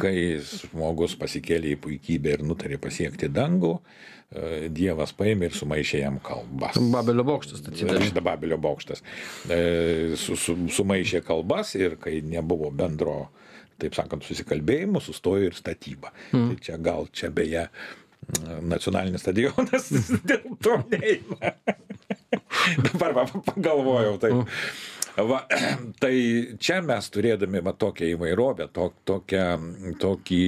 kai 0.00 0.38
žmogus 0.44 1.16
pasikėlė 1.18 1.74
į 1.74 1.80
puikybę 1.84 2.36
ir 2.36 2.44
nutarė 2.46 2.78
pasiekti 2.82 3.28
dangų, 3.32 3.72
e, 3.76 4.68
Dievas 4.72 5.14
paėmė 5.16 5.50
ir 5.50 5.56
sumaišė 5.56 6.02
jam 6.02 6.18
kalbas. 6.24 6.76
babelio 6.92 7.24
bokštas 7.24 7.62
statytas 7.62 8.04
Šitą 8.04 8.24
Babelio 8.24 8.58
bokštas. 8.60 9.02
E, 9.48 10.16
su, 10.20 10.36
su, 10.36 10.56
sumaišė 10.76 11.22
kalbas 11.26 11.74
ir 11.78 11.96
kai 12.02 12.20
nebuvo 12.24 12.70
bendro, 12.70 13.30
taip 13.80 13.96
sakant, 13.96 14.24
susikalbėjimo, 14.24 15.00
sustojo 15.00 15.50
ir 15.50 15.56
statyba. 15.56 16.12
Mm. 16.32 16.50
Tai 16.50 16.66
čia 16.68 16.80
gal 16.80 17.08
čia 17.12 17.30
beje 17.32 17.64
mm, 17.68 18.66
nacionalinis 18.68 19.24
stadionas 19.24 19.88
dėl 20.28 20.52
to 20.60 20.82
neina. 20.92 21.56
Dabar 22.90 23.24
pagalvojau 23.46 24.20
taip. 24.20 24.60
Va, 25.16 25.46
tai 26.02 26.16
čia 26.60 26.82
mes 26.84 27.08
turėdami 27.12 27.62
va, 27.64 27.72
tokią 27.72 28.10
įvairovę, 28.12 28.68
to, 28.76 28.90
tokią, 29.08 29.46
tokį, 30.02 30.42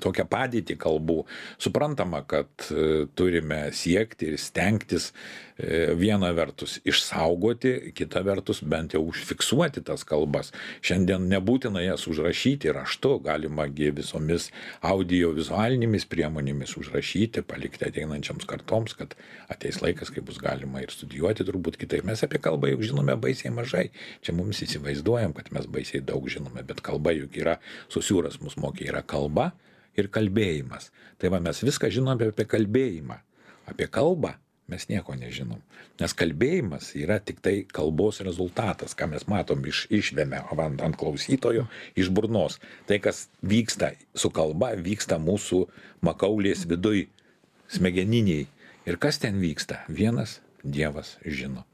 tokią 0.00 0.26
padėtį 0.30 0.76
kalbų, 0.80 1.22
suprantama, 1.60 2.22
kad 2.28 2.48
e, 2.70 3.06
turime 3.18 3.64
siekti 3.76 4.30
ir 4.30 4.38
stengtis 4.40 5.10
e, 5.10 5.92
viena 5.98 6.30
vertus 6.36 6.78
išsaugoti, 6.88 7.92
kita 7.96 8.22
vertus 8.26 8.62
bent 8.64 8.96
jau 8.96 9.02
užfiksuoti 9.10 9.82
tas 9.86 10.04
kalbas. 10.08 10.52
Šiandien 10.84 11.26
nebūtina 11.30 11.82
jas 11.84 12.06
užrašyti 12.10 12.72
raštu, 12.74 13.16
galima 13.24 13.66
gi 13.68 13.92
visomis 13.96 14.50
audiovizualinėmis 14.86 16.08
priemonėmis 16.10 16.76
užrašyti, 16.80 17.44
palikti 17.48 17.88
ateinančiams 17.88 18.48
kartoms, 18.48 18.96
kad 18.98 19.16
ateis 19.52 19.82
laikas, 19.84 20.12
kai 20.12 20.24
bus 20.24 20.40
galima 20.42 20.82
ir 20.84 20.92
studijuoti 20.94 21.46
turbūt 21.48 21.80
kitaip. 21.80 22.06
Mes 22.08 22.24
apie 22.24 22.40
kalbą 22.42 22.72
jau 22.72 22.80
žinome 22.82 23.16
baisiai 23.20 23.52
mažai. 23.54 23.88
Čia 24.24 24.36
mums 24.36 24.62
įsivaizduojam, 24.64 25.34
kad 25.36 25.52
mes 25.54 25.68
baisiai 25.70 26.02
daug 26.04 26.28
žinome, 26.30 26.64
bet 26.66 26.82
kalba 26.84 27.14
juk 27.16 27.36
yra, 27.42 27.58
susiūras 27.92 28.40
mus 28.42 28.58
mokė, 28.60 28.88
yra 28.92 29.04
kalba 29.06 29.52
ir 29.98 30.08
kalbėjimas. 30.12 30.90
Tai 31.20 31.32
va 31.34 31.40
mes 31.42 31.62
viską 31.62 31.90
žinome 31.92 32.30
apie 32.32 32.46
kalbėjimą. 32.48 33.18
Apie 33.70 33.86
kalbą 33.90 34.34
mes 34.72 34.88
nieko 34.88 35.14
nežinom. 35.18 35.60
Nes 36.00 36.14
kalbėjimas 36.16 36.92
yra 36.98 37.18
tik 37.20 37.42
tai 37.44 37.54
kalbos 37.68 38.22
rezultatas, 38.24 38.96
ką 38.96 39.10
mes 39.12 39.26
matom 39.30 39.64
iš 39.68 39.84
išvėmę 39.92 40.44
ant, 40.54 40.80
ant 40.82 40.98
klausytojo, 40.98 41.66
iš 41.98 42.10
burnos. 42.14 42.58
Tai, 42.88 42.98
kas 43.04 43.26
vyksta 43.44 43.92
su 44.14 44.32
kalba, 44.34 44.72
vyksta 44.78 45.20
mūsų 45.22 45.66
makaulės 46.06 46.64
viduj, 46.70 47.06
smegeniniai. 47.72 48.48
Ir 48.88 48.98
kas 48.98 49.20
ten 49.22 49.38
vyksta? 49.42 49.84
Vienas 49.88 50.40
Dievas 50.62 51.16
žino. 51.26 51.66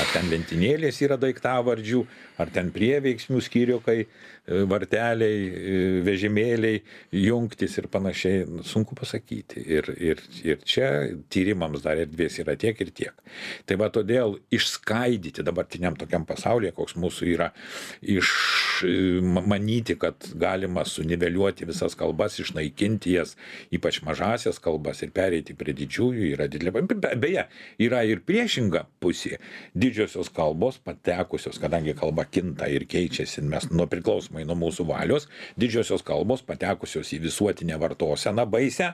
Ar 0.00 0.08
ten 0.12 0.28
lentynėlės 0.30 1.00
yra 1.04 1.16
daiktavardžių, 1.20 2.00
ar 2.42 2.50
ten 2.54 2.70
prieveiksmių 2.74 3.40
skyriukai, 3.46 3.96
e, 4.04 4.60
varteliai, 4.70 5.38
e, 5.48 5.76
vežimėliai, 6.06 6.80
jungtis 7.14 7.76
ir 7.78 7.88
panašiai, 7.92 8.44
nu, 8.50 8.62
sunku 8.66 8.96
pasakyti. 8.98 9.62
Ir, 9.76 9.90
ir, 9.98 10.22
ir 10.42 10.58
čia 10.66 10.88
tyrimams 11.32 11.84
dar 11.84 12.00
erdvės 12.02 12.38
yra 12.42 12.56
tiek 12.58 12.80
ir 12.82 12.90
tiek. 12.96 13.22
Tai 13.66 13.78
va 13.80 13.88
todėl 13.94 14.36
išskaidyti 14.54 15.44
dabartiniam 15.46 15.96
tokiam 16.00 16.26
pasaulyje, 16.28 16.74
koks 16.76 16.96
mūsų 17.00 17.30
yra, 17.34 17.50
iš 18.02 18.32
e, 18.86 18.94
ma- 19.22 19.44
manyti, 19.54 19.96
kad 20.00 20.30
galima 20.34 20.84
suniveliuoti 20.88 21.68
visas 21.70 21.94
kalbas, 21.98 22.38
išnaikinti 22.42 23.14
jas, 23.18 23.36
ypač 23.74 24.02
mažasias 24.06 24.58
kalbas 24.62 25.02
ir 25.06 25.14
pereiti 25.14 25.54
prie 25.58 25.74
didžiųjų 25.76 26.32
yra 26.34 26.48
didelė. 26.50 26.74
be- 26.82 27.14
Beje, 27.24 27.46
yra 27.78 28.02
ir 28.04 28.20
priešinga 28.26 28.86
pusė. 29.00 29.38
Didžiosios 29.74 30.28
kalbos 30.30 30.78
patekusios, 30.78 31.58
kadangi 31.58 31.96
kalba 31.98 32.24
kinta 32.30 32.68
ir 32.70 32.84
keičiasi, 32.86 33.42
mes 33.42 33.66
nuo 33.74 33.88
priklausomai 33.90 34.44
nuo 34.46 34.54
mūsų 34.60 34.86
valios, 34.86 35.26
didžiosios 35.58 36.04
kalbos 36.06 36.44
patekusios 36.46 37.10
į 37.16 37.24
visuotinę 37.24 37.80
vartoseną 37.82 38.44
baisę 38.46 38.92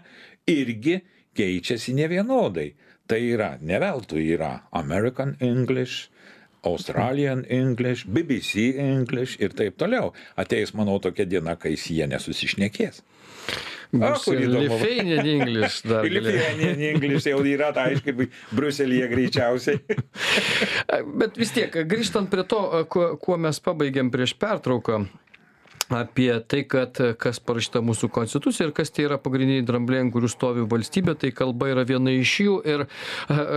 irgi 0.48 1.02
keičiasi 1.36 1.92
nevienodai. 1.98 2.70
Tai 3.10 3.18
yra, 3.20 3.50
ne 3.60 3.76
veltui 3.82 4.24
yra 4.32 4.54
American 4.72 5.36
English, 5.44 6.08
Australian 6.64 7.44
English, 7.48 8.06
BBC 8.06 8.78
English 8.80 9.36
ir 9.40 9.52
taip 9.56 9.76
toliau. 9.76 10.14
Ateis, 10.36 10.72
manau, 10.72 10.96
tokia 11.02 11.28
diena, 11.28 11.56
kai 11.60 11.74
jie 11.76 12.06
nesusišnekės. 12.08 13.02
Lithuanian 13.92 15.26
English 15.26 15.80
dar. 15.88 16.06
Lithuanian 16.06 16.82
English 16.92 17.26
jau 17.26 17.40
yra, 17.46 17.72
tai 17.74 17.90
aiškiai, 17.94 18.28
Bruselėje 18.54 19.08
greičiausiai. 19.10 19.80
Bet 21.20 21.40
vis 21.40 21.54
tiek, 21.56 21.74
grįžtant 21.90 22.30
prie 22.30 22.46
to, 22.46 22.62
kuo 22.90 23.40
mes 23.40 23.58
pabaigėm 23.64 24.12
prieš 24.14 24.36
pertrauką, 24.38 25.02
apie 25.90 26.30
tai, 26.46 26.62
kad 26.70 26.96
kas 27.18 27.40
parašyta 27.42 27.80
mūsų 27.84 28.08
konstitucija 28.14 28.68
ir 28.68 28.72
kas 28.76 28.92
tie 28.94 29.06
yra 29.08 29.18
pagrindiniai 29.20 29.64
drambliai, 29.66 30.04
ant 30.04 30.12
kurių 30.14 30.28
stovi 30.30 30.64
valstybė, 30.70 31.16
tai 31.18 31.30
kalba 31.34 31.70
yra 31.72 31.84
viena 31.88 32.12
iš 32.14 32.34
jų. 32.44 32.56
Ir 32.70 32.84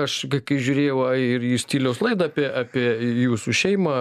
aš, 0.04 0.15
kai- 0.46 0.58
žiūrėjau 0.63 1.04
ir 1.19 1.46
į 1.54 1.58
stiliaus 1.62 2.02
laidą 2.04 2.30
apie, 2.32 2.48
apie 2.63 2.86
jūsų 3.26 3.54
šeimą, 3.60 3.96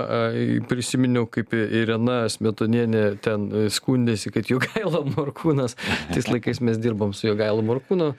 prisiminiau, 0.70 1.26
kaip 1.32 1.52
Irena 1.56 2.22
Smetonienė 2.32 3.04
ten 3.24 3.48
skundėsi, 3.72 4.32
kad 4.34 4.48
Jogaila 4.50 5.02
Morkūnas, 5.12 5.76
tais 6.12 6.28
laikais 6.30 6.60
mes 6.64 6.78
dirbom 6.80 7.12
su 7.16 7.26
Jogaila 7.28 7.64
Morkūnu, 7.66 8.12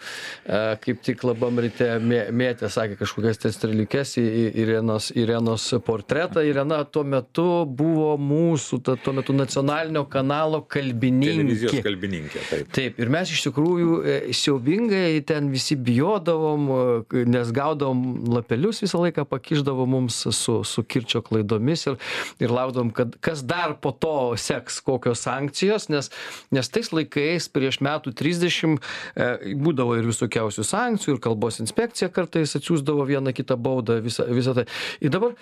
kaip 0.84 1.02
tik 1.06 1.24
labam 1.28 1.60
ryte 1.64 1.88
mė- 2.04 2.28
mėtė, 2.34 2.70
sakė 2.74 2.98
kažkokias 3.02 3.42
ten 3.44 3.56
streliukes 3.56 4.16
į 4.22 4.26
į 4.34 4.46
Irenos, 4.64 5.12
Irenos 5.16 5.66
portretą. 5.86 6.42
Irena 6.46 6.82
tuo 6.86 7.04
metu 7.08 7.46
buvo 7.70 8.14
mūsų, 8.20 8.82
ta, 8.84 8.96
tuo 9.00 9.14
metu 9.14 9.34
nacionalinio 9.36 10.03
kanalo 10.10 10.62
Televizijos 10.64 11.72
kalbininkė. 11.72 11.84
kalbininkė, 11.86 12.42
taip. 12.50 12.72
Taip, 12.76 13.00
ir 13.02 13.12
mes 13.14 13.32
iš 13.34 13.46
tikrųjų 13.48 13.98
e, 14.02 14.16
siaubingai 14.36 15.22
ten 15.28 15.50
visi 15.54 15.78
bijodavom, 15.80 16.68
e, 17.14 17.24
nes 17.30 17.52
gaudavom 17.56 18.04
lapelius 18.34 18.84
visą 18.84 19.02
laiką, 19.04 19.26
pakiždavo 19.30 19.86
mums 19.90 20.20
su, 20.36 20.60
su 20.68 20.84
kirčio 20.84 21.24
klaidomis 21.26 21.88
ir, 21.90 21.98
ir 22.44 22.54
laukdavom, 22.54 22.92
kad 22.96 23.18
kas 23.24 23.44
dar 23.48 23.78
po 23.82 23.94
to 23.96 24.34
seks, 24.40 24.82
kokios 24.86 25.24
sankcijos, 25.26 25.90
nes, 25.94 26.12
nes 26.54 26.72
tais 26.74 26.92
laikais 26.94 27.50
prieš 27.54 27.82
metų 27.86 28.16
30 28.20 28.78
e, 29.16 29.56
būdavo 29.60 29.98
ir 30.00 30.08
visokiausių 30.10 30.68
sankcijų, 30.68 31.18
ir 31.18 31.26
kalbos 31.30 31.60
inspekcija 31.64 32.12
kartais 32.14 32.56
atsiųsdavo 32.60 33.08
vieną 33.10 33.36
kitą 33.36 33.60
baudą, 33.60 34.00
visą 34.04 34.58
tai. 34.58 34.68
Ir 35.04 35.14
dabar 35.14 35.38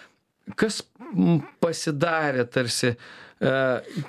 kas 0.57 0.81
pasidarė 1.61 2.45
tarsi 2.49 2.93
e, 2.93 3.51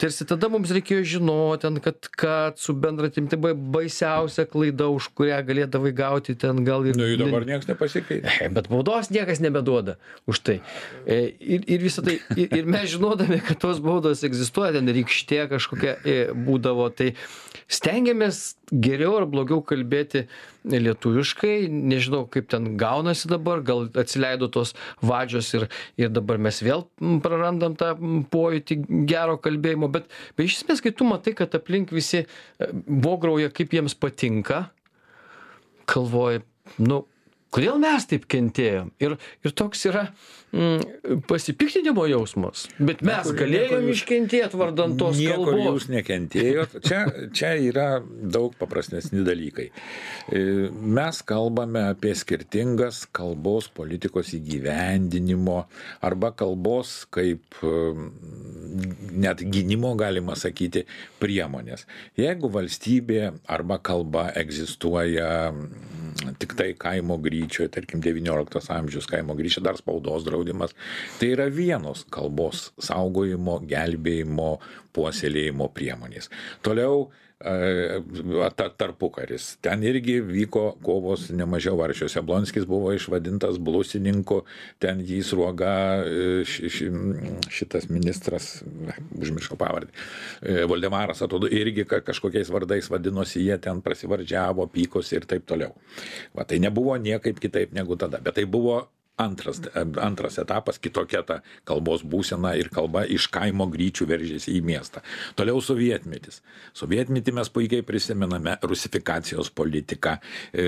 tarsi 0.00 0.26
tada 0.28 0.48
mums 0.52 0.72
reikėjo 0.74 1.05
žinot 1.14 1.64
ten 1.64 1.78
kad 1.85 2.09
kad 2.16 2.61
su 2.62 2.74
bendratim 2.78 3.28
tai 3.31 3.38
buvo 3.42 3.57
baisiausia 3.78 4.46
klaida 4.50 4.88
už 4.92 5.11
kurią 5.18 5.40
galėdavai 5.48 5.92
gauti 5.96 6.37
ten 6.38 6.64
gal 6.66 6.87
ir 6.88 6.98
Nu, 6.98 7.09
jų 7.11 7.20
dabar 7.24 7.46
niekas 7.48 7.68
nepasikeitė. 7.70 8.50
Bet 8.55 8.70
baudos 8.72 9.12
niekas 9.14 9.42
nebeduoda 9.44 9.98
už 10.31 10.42
tai. 10.46 10.59
E, 11.07 11.22
Ir, 11.42 11.64
ir 11.66 11.83
visą 11.83 12.05
tai, 12.07 12.18
ir, 12.38 12.52
ir 12.55 12.68
mes 12.70 12.90
žinodami, 12.92 13.40
kad 13.44 13.59
tos 13.61 13.81
baudos 13.83 14.22
egzistuoja, 14.26 14.76
ten 14.76 14.88
rykštė 14.94 15.46
kažkokia 15.50 15.96
e, 16.07 16.18
būdavo, 16.33 16.87
tai 16.94 17.12
stengiamės 17.72 18.40
geriau 18.85 19.16
ar 19.20 19.26
blogiau 19.30 19.62
kalbėti 19.64 20.26
lietuviškai, 20.68 21.68
nežinau, 21.72 22.24
kaip 22.32 22.50
ten 22.52 22.74
gaunasi 22.80 23.30
dabar, 23.30 23.62
gal 23.64 23.87
atsileido 23.98 24.48
tos 24.52 24.74
vadžios 25.02 25.50
ir, 25.56 25.68
ir 26.00 26.12
dabar 26.12 26.40
mes 26.42 26.61
vėl 26.64 26.85
prarandam 27.24 27.76
tą 27.78 27.94
pojūtį 28.32 28.78
gero 29.11 29.38
kalbėjimo, 29.42 29.90
bet, 29.92 30.11
bet 30.37 30.48
iš 30.48 30.61
esmės, 30.61 30.85
kai 30.85 30.94
tu 30.96 31.08
matai, 31.08 31.35
kad 31.38 31.54
aplink 31.58 31.94
visi 31.94 32.26
vograuja, 32.87 33.52
kaip 33.54 33.74
jiems 33.74 33.96
patinka, 33.98 34.66
galvoji, 35.90 36.44
nu, 36.82 37.02
kodėl 37.52 37.76
mes 37.82 38.06
taip 38.10 38.24
kentėjom? 38.32 38.90
Ir, 39.04 39.14
ir 39.44 39.52
toks 39.58 39.82
yra 39.90 40.06
mm, 40.52 41.20
pasipiktinimo 41.28 42.06
jausmas. 42.10 42.64
Bet 42.80 43.02
mes 43.04 43.26
Niekur- 43.28 43.38
galėjom 43.42 43.74
niekur- 43.84 43.92
iškentėti 43.96 44.60
vardant 44.60 44.96
tos 45.00 45.20
kalbos. 45.20 45.60
jūs 45.66 45.88
nekentėjot. 45.92 46.78
Čia, 46.86 47.02
čia 47.36 47.52
yra 47.60 47.86
daug 48.04 48.56
paprastesni 48.60 49.22
dalykai. 49.26 49.68
E, 50.32 50.42
Mes 50.72 51.20
kalbame 51.28 51.84
apie 51.92 52.14
skirtingas 52.18 53.02
kalbos 53.12 53.68
politikos 53.72 54.32
įgyvendinimo 54.38 55.62
arba 56.04 56.32
kalbos 56.36 57.02
kaip 57.12 57.58
e, 57.62 57.74
net 59.12 59.42
gynimo, 59.52 59.92
galima 60.00 60.34
sakyti, 60.38 60.84
priemonės. 61.22 61.84
Jeigu 62.18 62.48
valstybė 62.52 63.32
arba 63.52 63.78
kalba 63.84 64.28
egzistuoja 64.40 65.50
mm, 65.52 66.01
tik 66.38 66.55
tai 66.59 66.72
kaimo 66.79 67.18
gryčioje, 67.22 67.70
tarkim, 67.72 68.03
19 68.05 68.72
amžiaus 68.77 69.09
kaimo 69.11 69.37
gryčioje 69.38 69.64
dar 69.64 69.79
spaudos 69.81 70.27
draudimas, 70.27 70.75
tai 71.18 71.33
yra 71.37 71.48
vienos 71.53 72.05
kalbos 72.12 72.70
saugojimo, 72.83 73.61
gelbėjimo, 73.68 74.53
puoselėjimo 74.92 75.70
priemonės. 75.77 76.31
Toliau 76.66 77.09
tarpukaris. 78.76 79.57
Ten 79.61 79.83
irgi 79.85 80.20
vyko 80.20 80.76
kovos 80.83 81.28
nemažiau 81.31 81.76
varšios. 81.76 82.16
Jablonskis 82.16 82.66
buvo 82.68 82.92
išvadintas 82.94 83.59
blusininku, 83.59 84.42
ten 84.83 85.02
jį 85.07 85.20
sruoga 85.26 85.74
e, 86.07 86.44
ši, 86.48 86.70
ši, 86.70 86.90
šitas 87.50 87.88
ministras, 87.92 88.62
užmiršau 89.18 89.59
pavardę, 89.61 89.92
e, 90.42 90.64
Voldemaras, 90.70 91.22
atrodo, 91.22 91.50
irgi 91.50 91.85
ka- 91.88 92.02
kažkokiais 92.07 92.50
vardais 92.52 92.90
vadinosi, 92.90 93.42
jie 93.46 93.59
ten 93.59 93.83
prasivardžiavo, 93.83 94.66
pykosi 94.72 95.18
ir 95.18 95.28
taip 95.28 95.46
toliau. 95.46 95.74
Va, 96.37 96.44
tai 96.44 96.59
nebuvo 96.62 96.96
niekaip 96.96 97.40
kitaip 97.42 97.72
negu 97.76 97.96
tada, 97.96 98.20
bet 98.22 98.38
tai 98.38 98.44
buvo 98.46 98.83
Antras, 99.20 99.61
antras 100.01 100.38
etapas, 100.40 100.79
kitokia 100.81 101.20
ta 101.22 101.42
kalbos 101.68 102.01
būsena 102.01 102.55
ir 102.57 102.70
kalba 102.72 103.03
iš 103.05 103.27
kaimo 103.35 103.66
gryčių 103.68 104.07
veržėsi 104.09 104.55
į 104.57 104.62
miestą. 104.64 105.03
Toliau 105.37 105.61
sovietmetis. 105.61 106.40
Sovietmetį 106.72 107.35
mes 107.37 107.51
puikiai 107.53 107.85
prisimename 107.85 108.57
rusifikacijos 108.64 109.53
politiką, 109.53 110.16
e, 110.57 110.64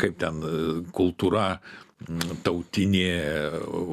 kaip 0.00 0.16
ten 0.24 0.40
e, 0.40 0.54
kultūra 0.96 1.50
tautinė 2.46 3.10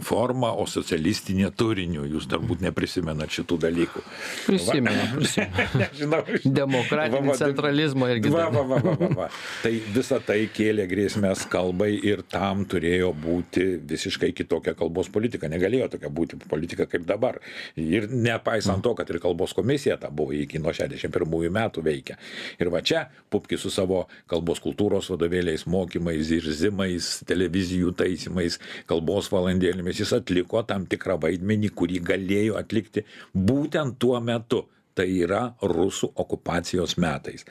forma, 0.06 0.52
o 0.54 0.68
socialistinė 0.70 1.50
turiniu. 1.58 2.04
Jūs 2.06 2.28
turbūt 2.30 2.62
neprisimenat 2.62 3.34
šitų 3.34 3.58
dalykų. 3.64 4.04
Prisimenu, 4.46 5.24
Nežinau. 5.82 6.22
Demokratinį 6.46 7.32
Va, 7.32 7.38
centralizmą 7.40 8.10
irgi 8.14 8.30
Va, 8.34 8.46
va, 8.54 8.62
va, 8.62 8.78
va, 8.84 8.94
va, 9.00 9.10
va. 9.24 9.30
Tai 9.64 9.72
visa 9.96 10.20
tai 10.24 10.38
kėlė 10.54 10.86
grėsmės 10.92 11.48
kalbai 11.50 11.92
ir 11.98 12.22
tam 12.30 12.64
turėjo 12.70 13.10
būti 13.26 13.66
visiškai 13.90 14.32
kitokia 14.38 14.76
kalbos 14.78 15.10
politika. 15.10 15.50
Negalėjo 15.52 15.90
tokia 15.98 16.14
būti 16.14 16.40
politika 16.46 16.86
kaip 16.92 17.08
dabar. 17.10 17.42
Ir 17.82 18.08
nepaisant 18.14 18.86
to, 18.86 18.94
kad 18.98 19.10
ir 19.10 19.20
kalbos 19.24 19.58
komisija 19.58 19.98
ta 20.02 20.14
buvo 20.14 20.36
iki 20.38 20.62
nuo 20.62 20.76
61 20.78 21.50
metų 21.58 21.86
veikia. 21.90 22.20
Ir 22.62 22.70
va 22.70 22.86
čia 22.86 23.08
Pupkis 23.34 23.66
su 23.66 23.74
savo 23.74 24.06
kalbos 24.30 24.62
kultūros 24.64 25.10
vadovėliais, 25.12 25.66
mokymais, 25.68 26.22
zirzimais, 26.30 27.10
televizijų 27.28 27.95
taisymais, 27.98 28.60
kalbos 28.90 29.32
valandėlėmis 29.34 30.04
jis 30.04 30.14
atliko 30.20 30.64
tam 30.68 30.88
tikrą 30.92 31.18
vaidmenį, 31.24 31.74
kurį 31.80 32.02
galėjo 32.12 32.60
atlikti 32.62 33.06
būtent 33.34 34.00
tuo 34.00 34.22
metu. 34.22 34.66
Tai 34.96 35.10
yra 35.12 35.42
rusų 35.60 36.08
okupacijos 36.24 36.94
metais. 37.04 37.44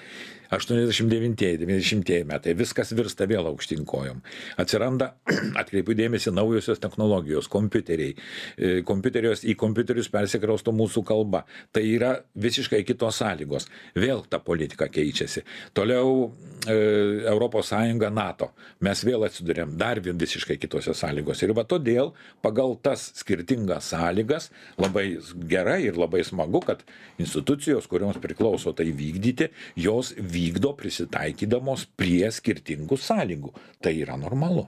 89-90 0.55 2.25
metai, 2.29 2.55
viskas 2.59 2.93
virsta 2.97 3.27
vėl 3.31 3.49
aukštinkojom. 3.51 4.23
Atsiranda, 4.63 5.15
atkreipiu 5.61 5.97
dėmesį, 5.99 6.33
naujosios 6.37 6.83
technologijos, 6.83 7.49
kompiuteriai. 7.53 8.15
E, 8.57 8.73
Kompiuterijos 8.87 9.45
į 9.49 9.57
kompiuterius 9.59 10.11
persikrausto 10.13 10.73
mūsų 10.75 11.05
kalba. 11.07 11.45
Tai 11.75 11.83
yra 11.87 12.15
visiškai 12.39 12.83
kitos 12.87 13.21
sąlygos. 13.23 13.69
Vėl 13.99 14.25
ta 14.31 14.41
politika 14.43 14.89
keičiasi. 14.93 15.45
Toliau 15.77 16.31
ES, 16.65 17.73
NATO. 18.15 18.51
Mes 18.85 19.05
vėl 19.05 19.27
atsidurėm 19.27 19.75
dar 19.81 20.01
visiškai 20.01 20.57
kitose 20.61 20.95
sąlygose. 20.97 21.45
Ir 21.47 21.55
va 21.57 21.65
todėl 21.69 22.13
pagal 22.45 22.77
tas 22.83 23.11
skirtingas 23.19 23.91
sąlygas 23.93 24.51
labai 24.81 25.19
gerai 25.51 25.83
ir 25.89 25.99
labai 26.01 26.25
smagu, 26.25 26.63
kad 26.65 26.85
institucijos, 27.21 27.89
kurioms 27.91 28.21
priklauso 28.23 28.73
tai 28.77 28.91
vykdyti, 28.97 29.51
jos 29.77 30.15
vykdo 30.45 30.75
prisitaikydamos 30.77 31.87
prie 31.97 32.29
skirtingų 32.33 32.99
sąlygų. 33.01 33.53
Tai 33.83 33.93
yra 33.97 34.17
normalu. 34.21 34.67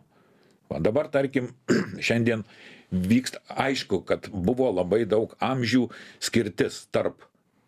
Va 0.70 0.80
dabar, 0.82 1.10
tarkim, 1.12 1.52
šiandien 2.06 2.44
vyksta, 2.90 3.42
aišku, 3.50 4.02
kad 4.06 4.30
buvo 4.32 4.70
labai 4.72 5.04
daug 5.08 5.34
amžių 5.42 5.86
skirtis 6.22 6.86
tarp 6.94 7.26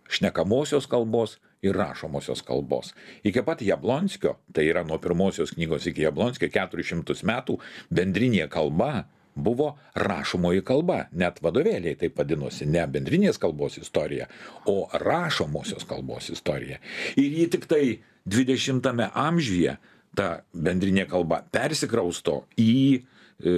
šnekamosios 0.09 0.88
kalbos 0.88 1.37
ir 1.62 1.77
rašomosios 1.77 2.42
kalbos. 2.47 2.94
Iki 3.27 3.42
pat 3.47 3.62
Jablonskio, 3.66 4.37
tai 4.55 4.68
yra 4.71 4.85
nuo 4.87 5.01
pirmosios 5.03 5.53
knygos 5.57 5.88
iki 5.90 6.07
Jablonskio 6.07 6.49
400 6.55 7.27
metų, 7.27 7.59
bendrinė 7.90 8.47
kalba 8.51 9.09
buvo 9.38 9.72
rašomoji 9.98 10.64
kalba, 10.66 11.05
net 11.12 11.40
vadovėliai 11.44 11.96
taip 11.98 12.18
vadinosi, 12.18 12.66
ne 12.66 12.85
bendrinės 12.90 13.40
kalbos 13.40 13.79
istorija, 13.81 14.29
o 14.66 14.88
rašomosios 14.92 15.87
kalbos 15.88 16.31
istorija. 16.35 16.81
Ir 17.16 17.38
jį 17.42 17.46
tik 17.55 17.68
tai 17.70 17.85
20-ame 18.29 19.09
amžiuje 19.14 19.79
ta 20.18 20.29
bendrinė 20.53 21.07
kalba 21.09 21.42
persikrausto 21.55 22.42
į 22.59 22.98
e, 22.98 23.53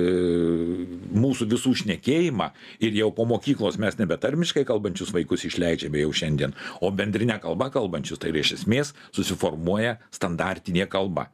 mūsų 1.17 1.49
visų 1.55 1.73
šnekėjimą 1.83 2.51
ir 2.85 2.99
jau 2.99 3.11
po 3.17 3.27
mokyklos 3.31 3.79
mes 3.81 3.97
nebe 4.01 4.19
tarmiškai 4.21 4.67
kalbančius 4.69 5.15
vaikus 5.17 5.47
išleidžiame 5.49 6.03
jau 6.05 6.13
šiandien, 6.23 6.55
o 6.85 6.93
bendrinę 6.93 7.41
kalbą 7.43 7.71
kalbančius, 7.73 8.21
tai 8.21 8.35
iš 8.37 8.59
esmės 8.61 8.93
susiformuoja 9.17 9.97
standartinė 10.15 10.89
kalba. 10.91 11.31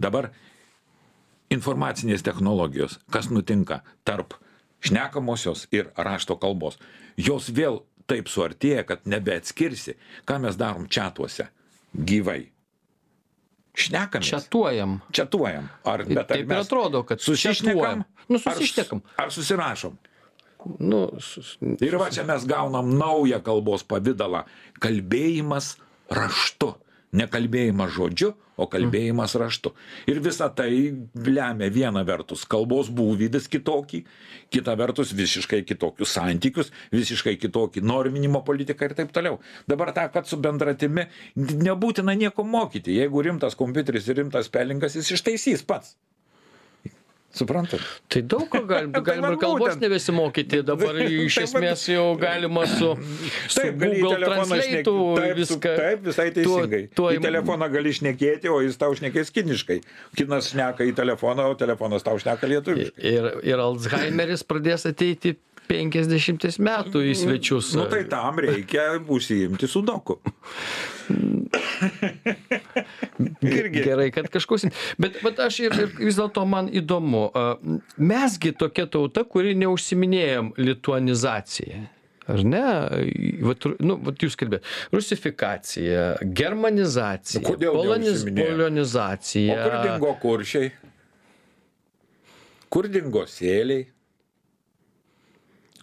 Dabar 0.00 0.30
informacinės 1.50 2.22
technologijos, 2.26 2.98
kas 3.10 3.30
nutinka 3.30 3.80
tarp 4.04 4.34
šnekamosios 4.86 5.66
ir 5.74 5.90
rašto 5.96 6.36
kalbos, 6.40 6.78
jos 7.20 7.50
vėl 7.52 7.82
taip 8.10 8.28
suartėja, 8.30 8.84
kad 8.88 9.04
nebeatskirsi, 9.06 9.96
ką 10.26 10.40
mes 10.46 10.56
darom 10.58 10.86
čatuose 10.90 11.48
gyvai. 11.94 12.48
Šnekam. 13.74 14.22
Čatuojam. 14.26 14.96
Čatuojam. 15.14 15.68
Ar, 15.86 16.02
bet 16.04 16.18
ar 16.18 16.26
Taip 16.26 16.50
ir 16.50 16.58
atrodo, 16.58 17.04
kad 17.06 17.20
susišnekam? 17.22 18.02
Nu, 18.28 18.38
Ar- 18.40 18.56
susišnekam. 18.58 19.02
Ar 19.16 19.30
susirašom? 19.30 19.94
Nu, 20.82 21.06
sus- 21.22 21.54
Ir 21.80 21.94
va 21.96 22.10
čia 22.10 22.24
mes 22.26 22.44
gaunam 22.44 22.90
naują 22.98 23.38
kalbos 23.42 23.82
pavydalą. 23.86 24.42
Kalbėjimas 24.82 25.76
raštu. 26.10 26.74
Nekalbėjimas 27.16 27.90
žodžiu, 27.90 28.34
o 28.60 28.66
kalbėjimas 28.70 29.34
raštu. 29.40 29.72
Ir 30.10 30.20
visa 30.22 30.46
tai 30.54 30.70
lemia 31.26 31.70
viena 31.72 32.04
vertus 32.06 32.44
kalbos 32.46 32.90
būvį 32.94 33.30
vis 33.34 33.48
kitokį, 33.50 34.02
kita 34.54 34.76
vertus 34.78 35.14
visiškai 35.16 35.62
kitokius 35.66 36.12
santykius, 36.14 36.70
visiškai 36.94 37.34
kitokį 37.40 37.82
norminimo 37.82 38.44
politiką 38.46 38.90
ir 38.90 38.94
taip 38.98 39.14
toliau. 39.16 39.40
Dabar 39.70 39.94
tą, 39.96 40.06
kad 40.12 40.30
su 40.30 40.38
bendratimi 40.38 41.08
nebūtina 41.36 42.14
nieko 42.14 42.46
mokyti. 42.46 42.94
Jeigu 43.00 43.26
rimtas 43.26 43.58
kompiuteris 43.58 44.06
ir 44.10 44.22
rimtas 44.22 44.52
pelingas, 44.52 44.98
jis 44.98 45.16
ištaisys 45.16 45.66
pats. 45.66 45.96
Suprantat? 47.30 47.78
Tai 48.10 48.20
daug 48.26 48.48
ko 48.50 48.60
galim, 48.66 48.90
Tai 48.96 49.02
galim 49.06 49.22
va 49.22 49.28
ir 49.32 49.38
kalbos 49.38 49.76
nebesimokyti, 49.78 50.62
dabar 50.66 50.96
iš 51.06 51.36
Tai 51.38 51.44
va- 51.44 51.46
esmės 51.46 51.84
jau 51.92 52.06
galima 52.18 52.64
su, 52.66 52.88
su 53.46 53.60
Taip, 53.60 53.76
Google 53.78 54.16
telefoną 54.16 54.58
šnekėti. 54.58 54.82
Translate 54.90 55.20
Taip, 55.20 55.36
su- 55.36 55.40
viską. 55.40 55.74
taip, 55.78 56.02
visai 56.08 56.26
tuo- 56.30 56.40
teisingai. 56.40 56.82
tuo 56.98 57.12
Į 57.14 57.20
telefoną 57.22 57.68
gali 57.70 57.92
šnekėti, 58.00 58.50
o 58.50 58.58
jis 58.66 58.80
tau 58.82 58.90
šnekės 58.98 59.30
kiniškai. 59.36 59.78
Kinas 60.18 60.50
šneka 60.50 60.82
į 60.90 60.96
telefoną, 60.98 61.46
o 61.52 61.54
telefonas 61.60 62.02
tau 62.06 62.18
šneka 62.18 62.50
lietuviškai. 62.50 62.98
Ir, 63.14 63.30
ir 63.46 63.62
Alzheimeris 63.62 64.42
pradės 64.50 64.88
ateiti 64.90 65.36
50 65.70 66.58
metų 66.66 67.02
į 67.06 67.14
svečius. 67.22 67.70
Nu 67.78 67.84
tai 67.92 68.02
tam 68.10 68.40
reikia 68.42 68.88
užsiimti 69.00 69.68
sudoku. 69.70 70.18
Irgi. 73.42 73.82
Gerai, 73.84 74.08
kad 74.14 74.28
kažkoks. 74.32 74.66
Bet, 75.00 75.20
bet 75.24 75.40
aš 75.42 75.60
ir, 75.66 75.74
ir 75.84 75.94
vis 76.00 76.18
dėlto 76.18 76.44
man 76.48 76.68
įdomu. 76.72 77.24
a, 77.34 77.46
Mesgi 78.00 78.52
tokia 78.58 78.86
tauta, 78.90 79.24
kuri 79.28 79.54
neužsiminėjom 79.58 80.52
lituanizaciją. 80.60 81.86
Ar 82.30 82.44
ne? 82.46 82.62
Vat, 83.42 83.64
nu, 83.82 83.96
vat 84.06 84.20
jūs 84.22 84.36
kalbėt. 84.38 84.66
Rusifikacija, 84.94 86.02
germanizacija, 86.22 87.42
Nu, 87.42 87.56
poloniz, 87.58 88.20
neužsiminėjom? 88.20 88.44
O 88.46 88.58
polonizacija. 88.60 89.56
kur 89.64 89.78
dingo 89.88 90.12
kuršiai? 90.22 90.68
Kur 92.70 92.86
dingo 92.92 93.24
sėliai? 93.26 93.88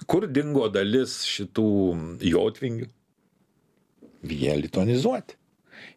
Kur 0.08 0.28
dingo 0.32 0.68
dalis 0.72 1.20
šitų 1.28 1.68
jotvingių? 2.24 2.88
Jie 4.28 4.56
litonizuoti. 4.62 5.38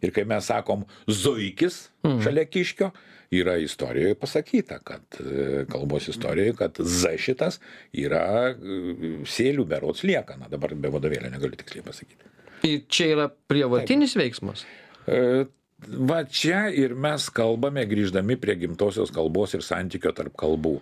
Ir 0.05 0.13
kai 0.13 0.27
mes 0.29 0.45
sakom 0.51 0.83
zuikis 1.09 1.87
šalia 2.05 2.45
kiškio, 2.49 2.91
yra 3.31 3.55
istorijoje 3.63 4.17
pasakyta, 4.19 4.81
kad 4.85 5.21
e, 5.21 5.65
kalbos 5.71 6.09
istorijoje, 6.11 6.57
kad 6.59 6.81
Z 6.81 7.15
šitas 7.23 7.61
yra 7.95 8.51
e, 8.51 9.15
sėlių 9.31 9.65
berots 9.71 10.05
liekana. 10.05 10.51
Dabar 10.53 10.75
be 10.75 10.91
vadovėlio 10.93 11.31
negaliu 11.33 11.59
tiksliai 11.61 11.87
pasakyti. 11.87 12.29
Ir 12.67 12.85
čia 12.93 13.09
yra 13.15 13.31
prievartinis 13.31 14.19
veiksmas. 14.19 14.67
E, 15.09 15.47
Va 15.81 16.25
čia 16.29 16.67
ir 16.77 16.93
mes 16.93 17.31
kalbame 17.33 17.87
grįždami 17.89 18.37
prie 18.41 18.53
gimtosios 18.61 19.13
kalbos 19.15 19.55
ir 19.57 19.63
santykio 19.65 20.13
tarp 20.13 20.35
kalbų. 20.37 20.75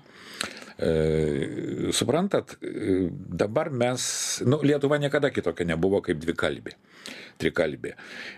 E, 0.79 1.91
suprantat, 1.91 2.55
e, 2.63 3.11
dabar 3.11 3.71
mes, 3.71 4.03
nu, 4.47 4.61
Lietuva 4.63 4.99
niekada 5.03 5.33
kitokia 5.35 5.67
nebuvo 5.67 5.99
kaip 6.07 6.21
dvikalbė, 6.23 6.77
trikalbė. 7.43 7.95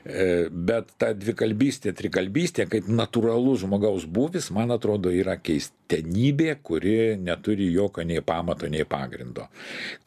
E, 0.09 0.25
bet 0.49 0.95
ta 0.97 1.11
dvikalbystė, 1.13 1.93
trikalbystė, 1.99 2.65
kaip 2.73 2.89
natūralus 2.89 3.67
žmogaus 3.67 4.09
būvis, 4.09 4.49
man 4.57 4.73
atrodo, 4.73 5.13
yra 5.13 5.37
keistenybė, 5.37 6.55
kuri 6.65 6.97
neturi 7.21 7.69
jokio 7.75 8.07
nei 8.09 8.25
pamato, 8.25 8.73
nei 8.73 8.89
pagrindo. 8.89 9.51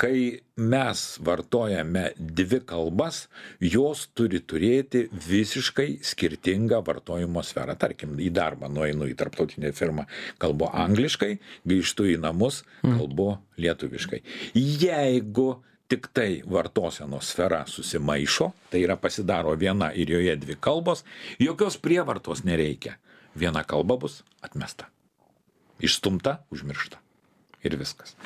Kai 0.01 0.15
mes 0.55 1.17
vartojame 1.19 2.11
dvi 2.17 2.59
kalbas, 2.65 3.27
jos 3.59 4.05
turi 4.13 4.41
turėti 4.45 5.07
visiškai 5.09 5.97
skirtingą 6.05 6.83
vartojimo 6.85 7.41
sferą. 7.45 7.75
Tarkim, 7.79 8.15
į 8.21 8.29
darbą 8.33 8.69
nueinu 8.69 9.07
į 9.09 9.17
tarptautinę 9.17 9.73
firmą, 9.73 10.05
kalbu 10.41 10.69
angliškai, 10.69 11.37
grįžtu 11.65 12.11
į 12.13 12.17
namus, 12.21 12.61
kalbu 12.85 13.31
lietuviškai. 13.57 14.21
Jeigu 14.53 15.49
tik 15.89 16.09
tai 16.13 16.43
vartosenos 16.45 17.33
sfera 17.33 17.63
susimaišo, 17.69 18.51
tai 18.69 18.85
yra 18.85 18.97
pasidaro 18.97 19.55
viena 19.57 19.91
ir 19.93 20.13
joje 20.13 20.37
dvi 20.41 20.57
kalbos, 20.61 21.03
jokios 21.41 21.77
prievartos 21.81 22.45
nereikia. 22.45 22.99
Viena 23.33 23.65
kalba 23.65 23.97
bus 23.97 24.21
atmesta. 24.45 24.89
Išstumta, 25.81 26.43
užmiršta. 26.53 27.02
Ir 27.63 27.77
viskas. 27.79 28.17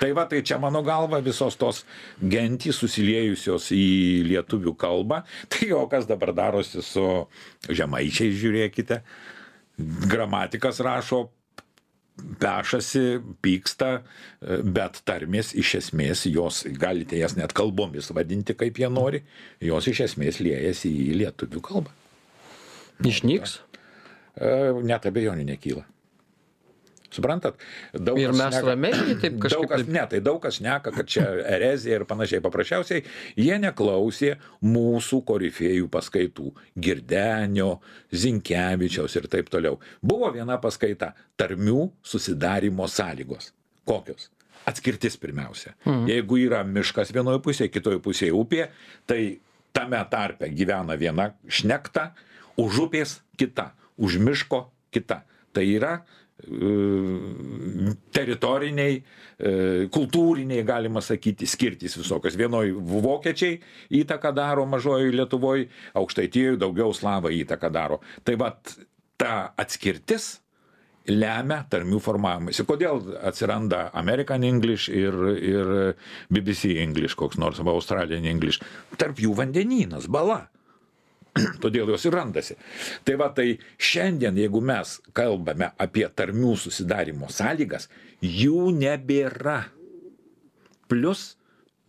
Tai 0.00 0.08
va, 0.16 0.24
tai 0.28 0.40
čia 0.46 0.56
mano 0.60 0.80
galva 0.84 1.20
visos 1.24 1.58
tos 1.60 1.82
gentys 2.20 2.78
susiliejusios 2.80 3.68
į 3.76 4.24
lietuvių 4.30 4.72
kalbą. 4.80 5.22
Tai 5.52 5.68
o 5.76 5.84
kas 5.92 6.08
dabar 6.08 6.32
darosi 6.36 6.80
su 6.84 7.04
žemaičiais, 7.68 8.36
žiūrėkite. 8.40 9.02
Gramatikas 10.08 10.80
rašo 10.80 11.26
pešasi, 12.40 13.20
pyksta, 13.44 13.90
bet 14.40 15.02
tarmės 15.04 15.52
iš 15.58 15.74
esmės 15.82 16.24
jos, 16.30 16.62
galite 16.80 17.18
jas 17.20 17.36
net 17.36 17.52
kalbomis 17.56 18.08
vadinti, 18.16 18.56
kaip 18.56 18.80
jie 18.80 18.88
nori, 18.88 19.20
jos 19.60 19.88
iš 19.92 20.06
esmės 20.08 20.40
liejasi 20.40 20.88
į 20.88 21.18
lietuvių 21.20 21.62
kalbą. 21.68 21.92
Išnyks. 23.04 23.58
E, 24.36 24.48
Net 24.84 25.04
abejonių 25.08 25.44
nekyla. 25.48 25.84
Suprantat? 27.10 27.54
Daug 27.94 28.18
Ir 28.18 28.32
mes 28.32 28.54
šneka- 28.54 28.66
ramiai 28.66 29.16
taip 29.20 29.38
kažkaip. 29.40 29.68
kas, 29.70 29.86
ne, 29.86 30.02
tai 30.10 30.20
daug 30.20 30.40
kas 30.42 30.58
šneka, 30.58 30.92
kad 30.94 31.06
čia 31.06 31.22
erezija 31.46 32.00
ir 32.00 32.04
panašiai. 32.04 32.40
Paprasčiausiai 32.42 33.04
jie 33.36 33.58
neklausė 33.62 34.36
mūsų 34.62 35.20
korifėjų 35.24 35.88
paskaitų. 35.88 36.50
Girdenio, 36.78 37.80
Zinkevičiaus 38.12 39.16
ir 39.16 39.28
taip 39.30 39.48
toliau. 39.52 39.78
Buvo 40.02 40.30
viena 40.34 40.58
paskaita- 40.60 41.12
tarmių 41.38 41.90
susidarimo 42.02 42.88
sąlygos. 42.88 43.52
Kokios? 43.86 44.28
Atskirtis 44.66 45.16
pirmiausia. 45.16 45.74
Jeigu 45.86 46.38
yra 46.48 46.64
miškas 46.66 47.12
vienoje 47.14 47.38
pusėje, 47.40 47.70
kitoje 47.70 48.00
pusėje 48.02 48.32
upė, 48.34 48.68
tai 49.06 49.38
tame 49.72 50.00
tarpe 50.10 50.48
gyvena 50.50 50.96
viena 50.98 51.34
šnekta, 51.46 52.10
už 52.58 52.88
upės 52.88 53.20
kita, 53.38 53.70
už 53.96 54.18
miško 54.18 54.66
kita. 54.90 55.22
Tai 55.52 55.62
yra 55.62 56.02
teritoriniai, 58.12 58.96
e, 59.40 59.88
kultūriniai, 59.92 60.64
galima 60.68 61.00
sakyti, 61.00 61.46
skirtis 61.48 61.96
visokios. 61.96 62.36
Vienoj 62.36 62.74
vokiečiai 62.76 63.60
įtaką 64.02 64.34
daro, 64.36 64.66
mažoji 64.68 65.14
Lietuvoje, 65.16 65.68
aukštaitijoje 65.96 66.60
daugiau 66.60 66.92
slavai 66.94 67.38
įtaką 67.40 67.70
daro. 67.72 68.00
Tai 68.24 68.36
va 68.40 68.52
ta 69.16 69.54
atskirtis 69.56 70.36
lemia 71.08 71.62
tarmių 71.70 72.00
formavimąsi. 72.02 72.66
Kodėl 72.66 73.14
atsiranda 73.26 73.90
American 73.96 74.44
English 74.44 74.90
ir, 74.90 75.14
ir 75.38 75.72
BBC 76.32 76.76
English, 76.82 77.16
koks 77.18 77.38
nors, 77.40 77.62
arba 77.62 77.76
Australian 77.76 78.26
English. 78.26 78.60
Tarp 78.98 79.22
jų 79.22 79.36
vandenynas, 79.38 80.10
bala. 80.10 80.48
Todėl 81.62 81.90
jos 81.94 82.06
ir 82.08 82.16
randasi. 82.16 82.56
Tai 83.06 83.16
va, 83.20 83.30
tai 83.34 83.56
šiandien, 83.76 84.36
jeigu 84.40 84.62
mes 84.64 84.96
kalbame 85.16 85.72
apie 85.82 86.06
tarmių 86.08 86.54
susidarimo 86.60 87.30
sąlygas, 87.32 87.90
jų 88.22 88.70
nebėra. 88.76 89.64
Plus 90.86 91.34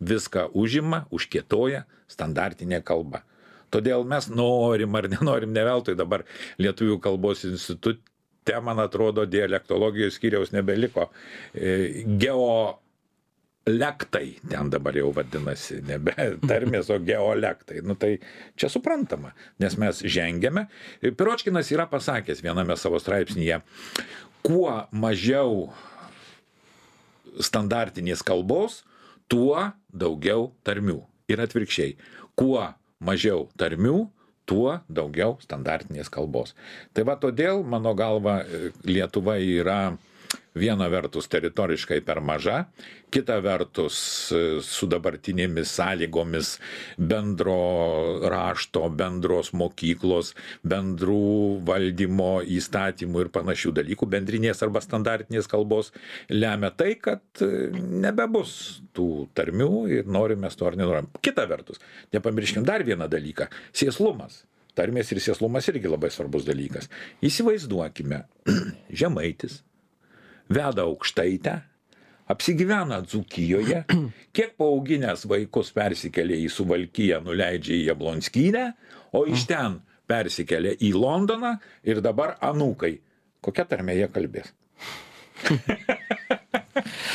viską 0.02 0.48
užima, 0.58 1.04
užkietoja 1.14 1.84
standartinė 2.10 2.82
kalba. 2.86 3.22
Todėl 3.70 4.04
mes 4.08 4.30
norim 4.32 4.96
ar 4.96 5.08
nenorim, 5.12 5.52
ne 5.52 5.64
veltui 5.66 5.94
dabar 5.98 6.24
Lietuvių 6.58 6.96
kalbos 7.04 7.44
institute, 7.44 8.00
man 8.64 8.80
atrodo, 8.80 9.26
dialektologijos 9.28 10.16
skyriaus 10.16 10.54
nebeliko. 10.54 11.10
E, 11.52 12.04
Geo 12.20 12.78
lektai 13.68 14.38
ten 14.48 14.70
dabar 14.72 14.96
jau 14.96 15.10
vadinasi, 15.14 15.82
nebe 15.86 16.14
tarmės, 16.50 16.90
o 16.92 16.98
geolektai. 17.02 17.82
Nu 17.86 17.96
tai 17.98 18.16
čia 18.58 18.70
suprantama, 18.72 19.34
nes 19.62 19.76
mes 19.80 20.02
žengėme. 20.04 20.66
Piročkinas 21.04 21.70
yra 21.74 21.88
pasakęs 21.90 22.42
viename 22.44 22.76
savo 22.80 23.00
straipsnėje, 23.02 23.60
kuo 24.46 24.72
mažiau 24.90 25.68
standartinės 27.38 28.24
kalbos, 28.26 28.82
tuo 29.30 29.70
daugiau 29.92 30.50
tarmių. 30.66 31.02
Ir 31.28 31.42
atvirkščiai, 31.44 31.98
kuo 32.38 32.62
mažiau 33.04 33.46
tarmių, 33.60 34.08
tuo 34.48 34.78
daugiau 34.88 35.36
standartinės 35.44 36.08
kalbos. 36.12 36.54
Tai 36.96 37.04
va 37.08 37.18
todėl, 37.20 37.60
mano 37.68 37.92
galva, 37.96 38.40
Lietuva 38.88 39.36
yra 39.44 39.98
viena 40.58 40.88
vertus 40.92 41.28
teritoriškai 41.30 42.00
per 42.06 42.20
maža, 42.24 42.64
kita 43.14 43.38
vertus 43.44 43.98
e, 44.34 44.40
su 44.64 44.88
dabartinėmis 44.90 45.70
sąlygomis 45.78 46.54
bendro 46.98 47.56
rašto, 48.30 48.84
bendros 48.92 49.52
mokyklos, 49.56 50.34
bendrų 50.68 51.62
valdymo 51.68 52.42
įstatymų 52.58 53.24
ir 53.24 53.32
panašių 53.34 53.72
dalykų, 53.80 54.10
bendrinės 54.16 54.62
arba 54.66 54.82
standartinės 54.84 55.48
kalbos 55.50 55.92
lemia 56.32 56.72
tai, 56.74 56.94
kad 57.00 57.44
e, 57.44 57.70
nebebus 57.74 58.82
tų 58.96 59.28
tarmių 59.38 59.72
ir 60.00 60.10
norime 60.10 60.50
to 60.58 60.68
ar 60.68 60.76
nenorim. 60.80 61.08
Kita 61.24 61.46
vertus, 61.48 61.80
nepamirškim 62.14 62.66
dar 62.66 62.84
vieną 62.84 63.08
dalyką- 63.10 63.48
sėslumas. 63.80 64.44
Tarmės 64.78 65.10
ir 65.10 65.18
sėslumas 65.18 65.66
irgi 65.72 65.90
labai 65.90 66.10
svarbus 66.14 66.44
dalykas. 66.46 66.86
Įsivaizduokime, 67.24 68.22
žemaitis, 69.00 69.62
veda 70.48 70.84
aukštaitę, 70.88 71.54
apsigyvena 72.28 73.02
Dzukijoje, 73.02 73.84
kiek 74.36 74.54
paauginęs 74.60 75.26
vaikus 75.30 75.72
persikelia 75.76 76.38
į 76.44 76.48
Suvalkiją, 76.52 77.22
nuleidžia 77.24 77.76
į 77.76 77.86
Jablonskynę, 77.90 78.64
o 79.16 79.24
iš 79.28 79.46
ten 79.48 79.80
persikelia 80.08 80.74
į 80.80 80.94
Londoną 80.96 81.56
ir 81.84 82.02
dabar 82.04 82.36
anūkai. 82.44 82.98
Kokia 83.44 83.64
tarmė 83.68 84.00
jie 84.00 84.08
kalbės? 84.12 84.52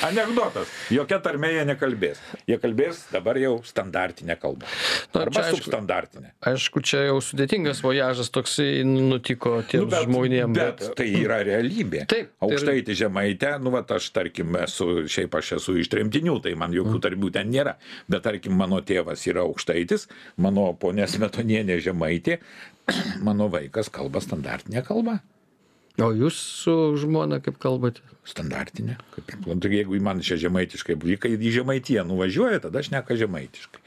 Anekdotas. 0.04 0.68
Jokia 0.94 1.20
tarmė 1.24 1.50
jie 1.54 1.64
nekalbės. 1.70 2.20
Jie 2.50 2.58
kalbės 2.62 3.04
dabar 3.14 3.38
jau 3.40 3.54
standartinę 3.66 4.36
kalbą. 4.42 4.68
Arba 5.16 5.42
aišku- 5.44 5.62
substandartinę. 5.62 6.32
Aišku, 6.50 6.82
čia 6.84 7.06
jau 7.08 7.20
sudėtingas 7.24 7.82
vojažas 7.86 8.30
toksai 8.34 8.84
nutiko 8.88 9.62
tiems 9.70 9.90
nu, 9.92 10.04
žmonėms. 10.08 10.54
bet 10.58 10.84
tai 10.98 11.08
yra 11.22 11.42
realybė. 11.44 12.06
Taip, 12.08 12.32
tai 12.40 12.48
yra- 12.50 12.54
Aukštaitį 12.54 12.98
žemaitę, 13.04 13.54
nu, 13.64 13.72
va, 13.72 13.84
aš 13.88 14.10
tarkim, 14.12 14.56
esu, 14.64 15.04
šiaip 15.08 15.36
aš 15.40 15.54
esu 15.60 15.78
iš 15.80 15.90
tremtinių, 15.90 16.42
tai 16.44 16.56
man 16.56 16.72
jokių 16.72 17.00
tarbių 17.00 17.32
ten 17.34 17.52
nėra. 17.52 17.76
Bet 18.10 18.24
tarkim, 18.24 18.54
mano 18.58 18.82
tėvas 18.82 19.26
yra 19.28 19.42
aukštaitis, 19.48 20.08
mano 20.38 20.74
ponė 20.74 21.08
Smetonienė 21.08 21.80
žemaitė, 21.82 22.40
mano 23.28 23.50
vaikas 23.50 23.90
kalba 23.90 24.20
standartinę 24.20 24.84
kalbą. 24.84 25.20
O 26.02 26.10
jūs 26.10 26.38
su 26.64 26.74
žmona 26.98 27.38
kaip 27.44 27.60
kalbate? 27.62 28.02
Standartinė. 28.26 28.96
Kaip, 29.14 29.34
nu, 29.46 29.58
tai 29.62 29.70
jeigu 29.76 30.00
man 30.02 30.22
čia 30.24 30.40
žemaitiškai, 30.42 30.96
kai 31.22 31.36
į 31.36 31.52
žemaitiją 31.60 32.06
nuvažiuoja, 32.08 32.64
tada 32.64 32.80
aš 32.82 32.90
neka 32.96 33.18
žemaitiškai. 33.20 33.82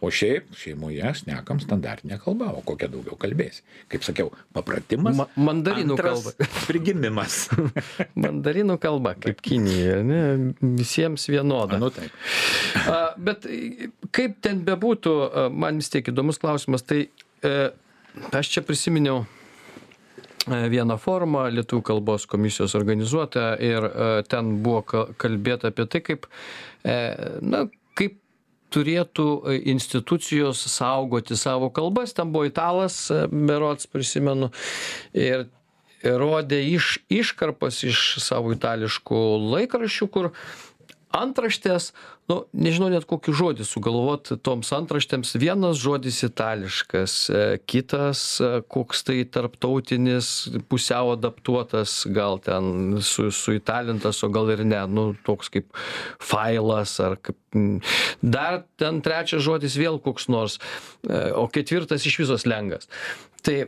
O 0.00 0.08
šiaip 0.08 0.54
šeimoje 0.56 1.02
aš 1.04 1.26
nekam 1.26 1.58
standartinę 1.60 2.16
kalbą, 2.22 2.46
o 2.56 2.62
kokią 2.64 2.86
daugiau 2.88 3.18
kalbėsi. 3.20 3.60
Kaip 3.92 4.06
sakiau, 4.06 4.30
papratimas. 4.56 5.18
Ma- 5.18 5.26
mandarinų 5.36 5.98
antras 5.98 6.30
Prigimimas. 6.70 7.36
Mandarinų 8.24 8.78
kalba, 8.80 9.12
kaip 9.20 9.42
Kinija, 9.44 9.98
ne? 10.06 10.22
visiems 10.80 11.26
vienoda. 11.28 11.76
nu 11.82 11.90
taip. 11.92 12.14
A, 12.86 13.10
Bet 13.20 13.44
kaip 14.16 14.38
ten 14.40 14.62
bebūtų, 14.64 15.12
man 15.52 15.82
vis 15.82 15.92
tiek 15.92 16.08
įdomus 16.14 16.40
klausimas, 16.40 16.86
tai 16.88 17.02
e, 17.44 17.54
aš 18.32 18.54
čia 18.56 18.64
prisiminiau 18.64 19.26
vieną 20.72 20.96
formą 21.00 21.46
Lietuvų 21.54 21.84
kalbos 21.90 22.26
komisijos 22.30 22.74
organizuotą 22.78 23.52
ir 23.62 23.86
e, 23.86 24.08
ten 24.28 24.56
buvo 24.64 24.82
ka- 24.82 25.06
kalbėta 25.20 25.70
apie 25.70 25.86
tai, 25.90 26.00
kaip, 26.06 26.26
e, 26.84 26.96
na, 27.42 27.64
kaip 27.98 28.18
turėtų 28.74 29.28
e, 29.50 29.56
institucijos 29.72 30.62
saugoti 30.72 31.38
savo 31.38 31.70
kalbas. 31.74 32.14
Ten 32.16 32.32
buvo 32.34 32.48
italas, 32.48 33.02
e, 33.10 33.24
berots 33.30 33.90
prisimenu, 33.90 34.50
ir 35.14 35.48
rodė 36.00 36.62
iš, 36.64 36.94
iškarpas 37.12 37.82
iš 37.84 38.00
savo 38.24 38.54
itališkų 38.54 39.20
laikraščių, 39.52 40.08
kur 40.08 40.30
antraštės, 41.16 41.90
nu, 42.30 42.44
nežinau 42.54 42.90
net 42.92 43.06
kokį 43.10 43.34
žodį 43.36 43.66
sugalvot 43.66 44.30
toms 44.46 44.70
antraštėms. 44.76 45.34
Vienas 45.42 45.80
žodis 45.82 46.20
itališkas, 46.26 47.14
e, 47.30 47.42
kitas 47.70 48.22
e, 48.42 48.50
koks 48.70 49.02
tai 49.08 49.18
tarptautinis, 49.26 50.30
pusiau 50.70 51.12
adaptuotas, 51.16 52.04
gal 52.14 52.38
ten 52.44 53.00
su, 53.02 53.30
suitalintas, 53.34 54.22
o 54.22 54.30
gal 54.32 54.52
ir 54.54 54.64
ne, 54.66 54.80
nu, 54.90 55.10
toks 55.26 55.52
kaip 55.56 55.68
failas 56.22 56.96
ar 57.02 57.18
kaip. 57.18 57.38
Dar 58.22 58.62
ten 58.78 59.02
trečias 59.02 59.42
žodis 59.42 59.74
vėl 59.80 59.98
koks 60.02 60.30
nors, 60.30 60.60
e, 61.02 61.30
o 61.34 61.48
ketvirtas 61.50 62.06
iš 62.06 62.22
visos 62.22 62.46
lengas. 62.46 62.90
Tai 63.42 63.64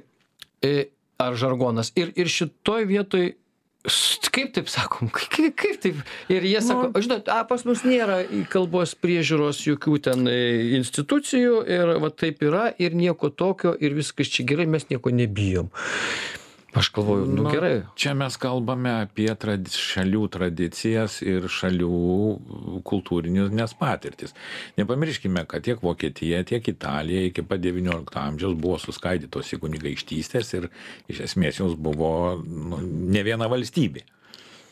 ar 1.23 1.37
žargonas. 1.39 1.93
Ir, 1.99 2.13
ir 2.19 2.31
šitoj 2.31 2.87
vietoj 2.91 3.33
kaip 4.33 4.53
taip 4.55 4.69
sakom, 4.71 5.11
kaip, 5.11 5.57
kaip 5.59 5.81
taip? 5.83 6.03
Ir 6.31 6.47
jie 6.47 6.61
sako, 6.63 6.93
žinot, 7.03 7.27
a, 7.33 7.43
pas 7.49 7.65
mus 7.67 7.83
nėra 7.87 8.21
kalbos 8.53 8.95
priežiūros 8.99 9.65
jokių 9.67 9.97
ten 10.07 10.29
e, 10.31 10.37
institucijų 10.79 11.65
ir 11.67 11.97
va 12.03 12.13
taip 12.15 12.45
yra 12.47 12.69
ir 12.79 12.95
nieko 12.99 13.33
tokio 13.35 13.75
ir 13.75 13.97
viskas 13.99 14.31
čia 14.31 14.47
gerai, 14.47 14.69
mes 14.71 14.87
nieko 14.93 15.11
nebijom. 15.15 15.73
Aš 16.73 16.89
galvoju, 16.93 17.27
nu 17.27 17.45
gerai. 17.53 17.83
Čia 18.01 18.15
mes 18.17 18.37
kalbame 18.41 18.95
apie 19.03 19.29
tradi 19.37 19.69
šalių 19.77 20.23
tradicijas 20.33 21.19
ir 21.21 21.45
šalių 21.53 21.91
kultūrinės 22.89 23.75
patirtis. 23.77 24.33
Nepamirškime, 24.81 25.45
kad 25.51 25.67
tiek 25.67 25.85
Vokietija, 25.85 26.41
tiek 26.49 26.73
Italija 26.73 27.27
iki 27.29 27.45
pat 27.45 27.61
XIX 27.61 28.17
amžiaus 28.23 28.57
buvo 28.57 28.79
suskaidytos 28.81 29.53
į 29.53 29.61
kunigaikštystės 29.67 30.55
ir 30.57 30.71
iš 31.13 31.21
esmės 31.29 31.61
jos 31.61 31.77
buvo 31.77 32.13
nu, 32.41 32.81
ne 32.81 33.27
viena 33.27 33.53
valstybė. 33.53 34.07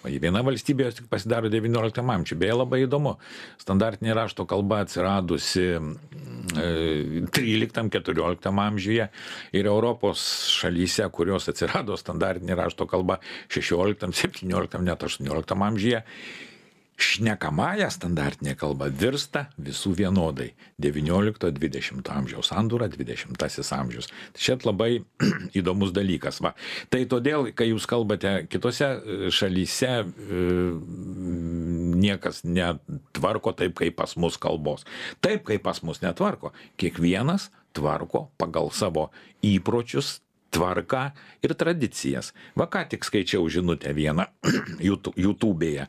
Vieną 0.05 0.43
valstybę 0.43 0.85
jos 0.85 0.95
tik 0.95 1.07
pasidaro 1.07 1.49
XIX 1.49 2.11
amžiuje. 2.11 2.39
Beje, 2.41 2.55
labai 2.57 2.85
įdomu. 2.87 3.17
Standartinė 3.61 4.15
rašto 4.17 4.47
kalba 4.49 4.81
atsiradusi 4.87 5.67
e, 5.77 5.81
13-14 7.29 8.49
amžiuje 8.65 9.09
ir 9.53 9.69
Europos 9.69 10.23
šalyse, 10.57 11.05
kurios 11.13 11.51
atsirado 11.53 11.99
standartinė 12.01 12.57
rašto 12.57 12.89
kalba 12.89 13.19
16, 13.53 14.09
17, 14.09 14.81
net 14.89 15.05
18 15.05 15.67
amžiuje, 15.69 16.01
šnekamąją 17.01 17.89
standartinė 17.93 18.55
kalba 18.61 18.91
virsta 18.93 19.47
visų 19.61 19.95
vienodai. 19.99 20.51
19-20 20.83 22.11
amžiaus 22.15 22.51
sandūra, 22.53 22.89
20 22.93 23.73
amžius. 23.77 24.11
Tai 24.35 24.45
čia 24.45 24.57
labai 24.65 24.91
įdomus 25.59 25.95
dalykas. 25.97 26.41
Va. 26.45 26.55
Tai 26.93 27.03
todėl, 27.11 27.51
kai 27.57 27.71
jūs 27.71 27.89
kalbate 27.91 28.35
kitose 28.53 28.91
e, 28.91 29.33
šalyse, 29.35 29.93
e, 30.05 30.45
niekas 32.01 32.45
netvarko 32.45 33.55
taip, 33.57 33.77
kaip 33.81 33.97
pas 33.99 34.17
mus 34.21 34.39
kalbos. 34.41 34.87
Taip, 35.25 35.45
kaip 35.49 35.65
pas 35.67 35.83
mus 35.87 36.03
netvarko. 36.05 36.55
Kiekvienas 36.81 37.51
tvarko 37.77 38.29
pagal 38.41 38.73
savo 38.75 39.09
įpročius, 39.47 40.19
tvarką 40.51 41.11
ir 41.47 41.55
tradicijas. 41.55 42.33
Va 42.59 42.67
ką 42.71 42.85
tik 42.91 43.05
skaičiau 43.07 43.47
žinutę 43.51 43.95
vieną 43.95 44.27
YouTube- 44.81 45.17
YouTube'e. 45.17 45.87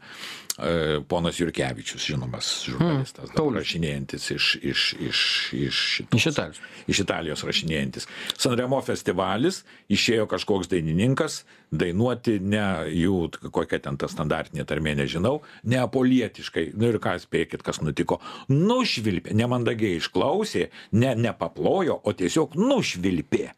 E, 0.61 1.01
Ponas 1.07 1.39
Jurkevičius, 1.39 2.03
žinomas 2.05 2.49
žurnalistas, 2.67 3.31
dabar 3.33 3.61
rašinėjantis 3.61 4.27
iš, 4.35 4.49
iš, 4.61 4.81
iš, 4.99 5.19
iš, 5.57 5.77
šitos- 5.95 6.17
Iš 6.19 6.27
Italijos. 6.27 6.59
iš 6.91 6.99
Italijos 7.05 7.43
rašinėjantis. 7.47 8.05
Sanremo 8.37 8.77
festivalis, 8.85 9.63
išėjo 9.89 10.27
kažkoks 10.29 10.69
dainininkas, 10.69 11.39
dainuoti 11.71 12.35
ne 12.43 12.65
jų, 12.93 13.31
kokia 13.49 13.79
ten 13.81 13.97
ta 13.97 14.05
standartinė 14.11 14.65
tarmė, 14.67 14.93
nežinau, 14.99 15.39
neapolietiškai. 15.63 16.73
Nu 16.77 16.91
ir 16.91 16.99
ką 16.99 17.15
spėkit, 17.23 17.63
kas 17.65 17.79
nutiko. 17.81 18.19
Nušvilpė, 18.51 19.33
nemandagiai 19.33 19.97
išklausė, 20.01 20.67
ne, 20.91 21.15
nepaplojo, 21.15 22.01
o 22.03 22.13
tiesiog 22.13 22.53
nušvilpė. 22.59 23.49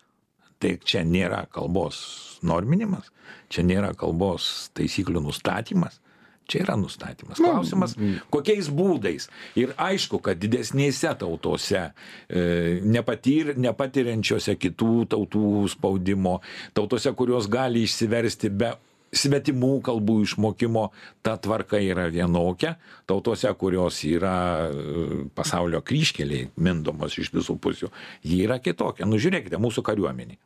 Tai 0.63 0.77
čia 0.87 1.03
nėra 1.03 1.43
kalbos 1.51 1.97
norminimas, 2.45 3.09
čia 3.51 3.65
nėra 3.67 3.91
kalbos 3.99 4.69
taisyklių 4.77 5.25
nustatymas. 5.25 5.99
Čia 6.43 6.59
yra 6.65 6.73
nustatymas. 6.75 7.39
Klausimas, 7.39 7.93
kokiais 8.33 8.67
būdais. 8.67 9.29
Ir 9.55 9.71
aišku, 9.79 10.19
kad 10.23 10.41
didesnėse 10.41 11.13
tautose, 11.21 11.85
e, 12.27 12.41
nepatyr, 12.83 13.53
nepatiriančiose 13.63 14.57
kitų 14.59 15.05
tautų 15.13 15.69
spaudimo, 15.71 16.41
tautose, 16.75 17.13
kurios 17.15 17.47
gali 17.47 17.85
išsiversti 17.87 18.51
be 18.51 18.73
svetimų 19.13 19.77
kalbų 19.85 20.19
išmokymo, 20.25 20.87
ta 21.25 21.35
tvarka 21.41 21.79
yra 21.81 22.07
vienokia. 22.13 22.75
Tautose, 23.09 23.51
kurios 23.59 24.01
yra 24.07 24.35
e, 24.67 25.23
pasaulio 25.35 25.83
kryškeliai, 25.85 26.49
mindomos 26.57 27.17
iš 27.21 27.31
visų 27.35 27.57
pusių, 27.61 27.91
ji 28.25 28.41
yra 28.47 28.59
kitokia. 28.63 29.07
Nu 29.09 29.21
žiūrėkite, 29.21 29.59
mūsų 29.61 29.85
kariuomenė. 29.85 30.39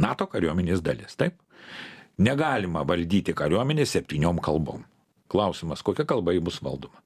NATO 0.00 0.26
kariuomenės 0.30 0.82
dalis, 0.84 1.16
taip? 1.20 1.38
Negalima 2.20 2.82
valdyti 2.88 3.34
kariuomenės 3.36 3.96
septyniom 3.96 4.40
kalbom. 4.44 4.84
Klausimas, 5.30 5.84
kokia 5.86 6.04
kalba 6.08 6.34
jį 6.34 6.42
bus 6.50 6.58
valdoma? 6.64 7.00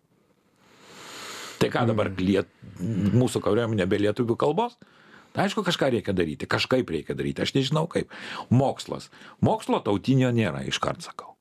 Tai 1.61 1.71
ką 1.73 1.85
dabar 1.89 2.11
liet, 2.19 2.51
mūsų 3.15 3.41
kariuomenė 3.45 3.87
be 3.89 4.01
lietuvių 4.03 4.37
kalbos? 4.41 4.75
Tai 5.35 5.49
aišku, 5.49 5.65
kažką 5.67 5.91
reikia 5.91 6.15
daryti, 6.15 6.47
kažkaip 6.47 6.91
reikia 6.95 7.17
daryti, 7.19 7.43
aš 7.43 7.57
nežinau 7.57 7.89
kaip. 7.91 8.13
Mokslas. 8.55 9.09
Mokslo 9.43 9.81
tautinio 9.83 10.31
nėra, 10.31 10.63
iškart 10.71 11.03
sakau. 11.03 11.33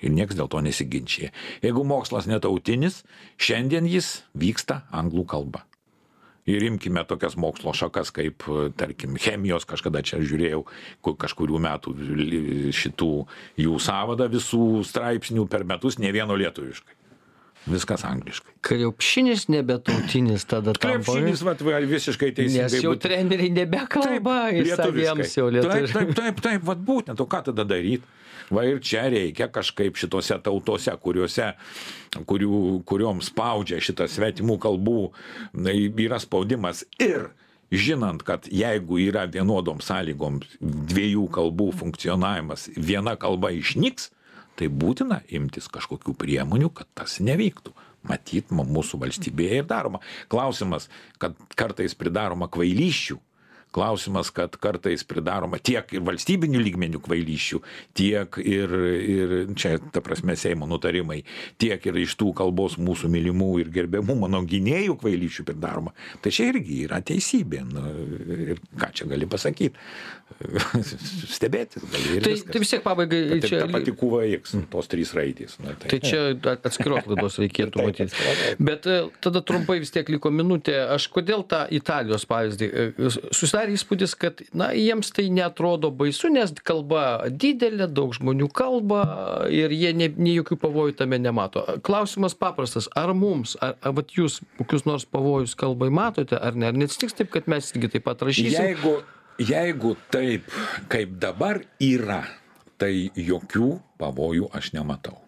Ir 0.00 0.10
niekas 0.10 0.38
dėl 0.38 0.48
to 0.50 0.62
nesiginčia. 0.64 1.28
Jeigu 1.62 1.84
mokslas 1.86 2.24
netautinis, 2.26 3.02
šiandien 3.36 3.84
jis 3.86 4.22
vyksta 4.34 4.80
anglų 4.90 5.26
kalba. 5.28 5.66
Ir 6.48 6.64
imkime 6.66 7.04
tokias 7.06 7.36
mokslo 7.38 7.70
šakas 7.76 8.10
kaip, 8.10 8.42
tarkim, 8.74 9.14
chemijos, 9.20 9.68
kažkada 9.68 10.00
čia 10.02 10.18
žiūrėjau 10.24 10.64
ku- 11.04 11.14
kažkurių 11.14 11.60
metų 11.68 11.92
šitų 12.74 13.12
jų 13.62 13.76
savadą 13.78 14.26
visų 14.32 14.82
straipsnių 14.88 15.46
per 15.46 15.62
metus, 15.68 16.00
ne 16.02 16.10
vieno 16.10 16.34
lietuviškai. 16.34 16.98
Viskas 17.66 18.02
angliškai. 18.04 18.56
Krepšinis 18.66 19.44
nebetautinis 19.52 20.44
tada 20.50 20.72
tampa. 20.74 20.96
Krepšinis, 20.98 21.42
va, 21.46 21.54
visiškai 21.86 22.32
teisingai. 22.34 22.64
Nes 22.66 22.74
jau 22.82 22.90
būtų- 22.94 23.04
treneriai 23.06 23.52
nebekalba, 23.54 24.50
lietuviškai. 24.50 24.82
saviems 24.82 25.36
jau 25.36 25.46
Taip, 25.46 25.54
lietuviškai. 25.62 26.02
taip, 26.06 26.14
taip, 26.18 26.40
taip, 26.42 26.62
vat 26.66 26.78
būtent, 26.82 27.20
o 27.20 27.26
ką 27.26 27.44
tada 27.50 27.64
daryti? 27.64 28.02
Va 28.50 28.64
ir 28.66 28.80
čia 28.80 29.06
reikia 29.08 29.46
kažkaip 29.48 29.94
šitose 29.96 30.36
tautose, 30.42 30.90
kuriuose, 31.00 31.52
kurių, 32.26 32.82
kuriuom 32.84 33.22
spaudžia 33.22 33.78
šitas 33.80 34.18
svetimų 34.18 34.58
kalbų, 34.58 35.12
yra 36.02 36.18
spaudimas. 36.18 36.82
Ir 36.98 37.30
žinant, 37.70 38.22
kad 38.26 38.44
jeigu 38.50 38.98
yra 38.98 39.24
vienodom 39.30 39.78
sąlygom 39.80 40.42
dviejų 40.60 41.30
kalbų 41.30 41.70
funkcionavimas, 41.78 42.68
viena 42.76 43.16
kalba 43.16 43.54
išnyks, 43.54 44.10
tai 44.58 44.68
būtina 44.68 45.22
imtis 45.32 45.68
kažkokių 45.72 46.14
priemonių, 46.18 46.70
kad 46.76 46.90
tas 46.98 47.18
nevyktų. 47.24 47.74
Matyt, 48.10 48.50
mūsų 48.50 48.98
valstybėje 48.98 49.60
ir 49.60 49.66
daroma. 49.70 50.00
Klausimas, 50.32 50.88
kad 51.22 51.36
kartais 51.54 51.94
pridaroma 51.94 52.48
kvailyščių, 52.50 53.18
klausimas 53.74 54.30
kad 54.34 54.54
kartais 54.62 55.04
pridaroma 55.08 55.58
tiek 55.58 55.88
ir 55.96 56.04
valstybiniu 56.06 56.60
lygmeniu 56.62 57.00
kvailysčių 57.04 57.60
tiek 57.98 58.38
ir 58.44 58.74
ir 59.02 59.34
čia 59.58 59.76
ta 59.92 60.02
prasme 60.04 60.36
seimo 60.38 60.68
nutarimai 60.70 61.22
tiek 61.62 61.82
ir 61.90 62.00
iš 62.04 62.16
tų 62.20 62.32
kalbos 62.38 62.78
mūsų 62.80 63.10
mylimų 63.12 63.50
ir 63.64 63.72
gerbiamų 63.74 64.18
mano 64.24 64.42
gynėjų 64.48 64.98
kvailysčių 65.02 65.46
pridaroma 65.50 65.94
tai 66.24 66.32
čia 66.34 66.50
irgi 66.52 66.82
yra 66.86 67.00
teisybė 67.04 67.64
nu 67.72 67.86
ir 68.52 68.62
ką 68.78 68.92
čia 68.94 69.08
gali 69.10 69.28
pasakyt 69.30 69.78
stebėtis 71.36 71.84
gali 71.92 72.16
ir 72.18 72.24
Tai, 72.24 72.32
viskas. 72.34 72.52
tai 72.52 72.60
vis 72.62 72.70
tiek 72.72 72.82
pabaigai 72.84 73.20
ir 73.36 73.44
čia. 73.46 73.60
ta 73.64 73.68
pati 73.72 73.92
QVX, 73.98 74.54
tos 74.72 74.88
trys 74.90 75.12
raidės. 75.16 75.56
Nu, 75.62 75.74
Tai 75.82 75.98
čia 76.02 76.22
atskiros 76.52 77.06
laidos 77.10 77.38
reikėtų 77.42 77.82
matyti. 77.86 78.56
Bet 78.62 78.86
e, 78.90 78.98
tada 79.24 79.42
trumpai 79.46 79.78
vis 79.82 79.92
tiek 79.94 80.08
liko 80.12 80.32
minutė. 80.34 80.76
Aš 80.96 81.08
kodėl 81.14 81.44
tą 81.50 81.64
Italijos 81.74 82.26
pavyzdį? 82.30 82.68
e, 82.72 83.10
Susidarė 83.62 83.76
įspūdis, 83.78 84.14
kad 84.18 84.40
na, 84.58 84.72
jiems 84.74 85.12
tai 85.14 85.28
netrodo 85.30 85.92
baisu, 85.94 86.26
nes 86.34 86.50
kalba 86.66 87.28
didelė, 87.30 87.86
daug 87.86 88.10
žmonių 88.16 88.48
kalba 88.50 89.02
ir 89.54 89.70
jie 89.70 89.92
ne, 89.94 90.08
ne 90.10 90.34
jokių 90.34 90.58
pavojų 90.58 90.96
tame 90.98 91.20
nemato. 91.22 91.62
Klausimas 91.86 92.34
paprastas. 92.34 92.88
Ar 92.98 93.14
mums, 93.14 93.54
ar, 93.62 93.76
ar 93.78 93.94
vat 93.94 94.10
jūs 94.16 94.40
kokius 94.58 94.82
nors 94.88 95.06
pavojus 95.06 95.54
kalbai 95.54 95.92
matote, 95.94 96.34
ar 96.34 96.58
ne? 96.58 96.72
Ar 96.72 96.74
neatsitiks 96.74 97.14
taip, 97.14 97.30
kad 97.30 97.46
mes 97.46 97.70
irgi 97.70 97.94
taip 97.94 98.08
pat 98.08 98.26
rašysime? 98.26 98.72
Jeigu, 98.72 98.96
jeigu 99.38 99.94
taip, 100.10 100.50
kaip 100.90 101.14
dabar 101.22 101.62
yra, 101.78 102.24
tai 102.82 103.12
jokių 103.14 103.76
pavojų 104.02 104.50
aš 104.58 104.74
nematau. 104.74 105.21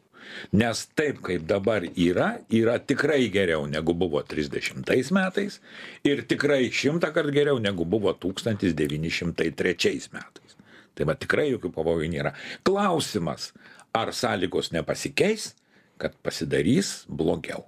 Nes 0.53 0.85
taip, 0.97 1.21
kaip 1.25 1.47
dabar 1.49 1.85
yra, 1.85 2.39
yra 2.53 2.79
tikrai 2.79 3.29
geriau 3.33 3.67
negu 3.71 3.95
buvo 3.99 4.23
30 4.23 4.85
metais 5.15 5.61
ir 6.07 6.25
tikrai 6.31 6.69
šimtą 6.73 7.13
kartų 7.15 7.35
geriau 7.35 7.61
negu 7.63 7.87
buvo 7.89 8.15
1903 8.15 10.09
metais. 10.15 10.57
Tai 10.95 11.09
va 11.11 11.17
tikrai 11.19 11.49
jokių 11.51 11.73
pavojų 11.75 12.11
nėra. 12.13 12.35
Klausimas, 12.67 13.51
ar 13.95 14.13
sąlygos 14.15 14.71
nepasikeis, 14.75 15.53
kad 15.99 16.15
pasidarys 16.23 17.05
blogiau. 17.09 17.65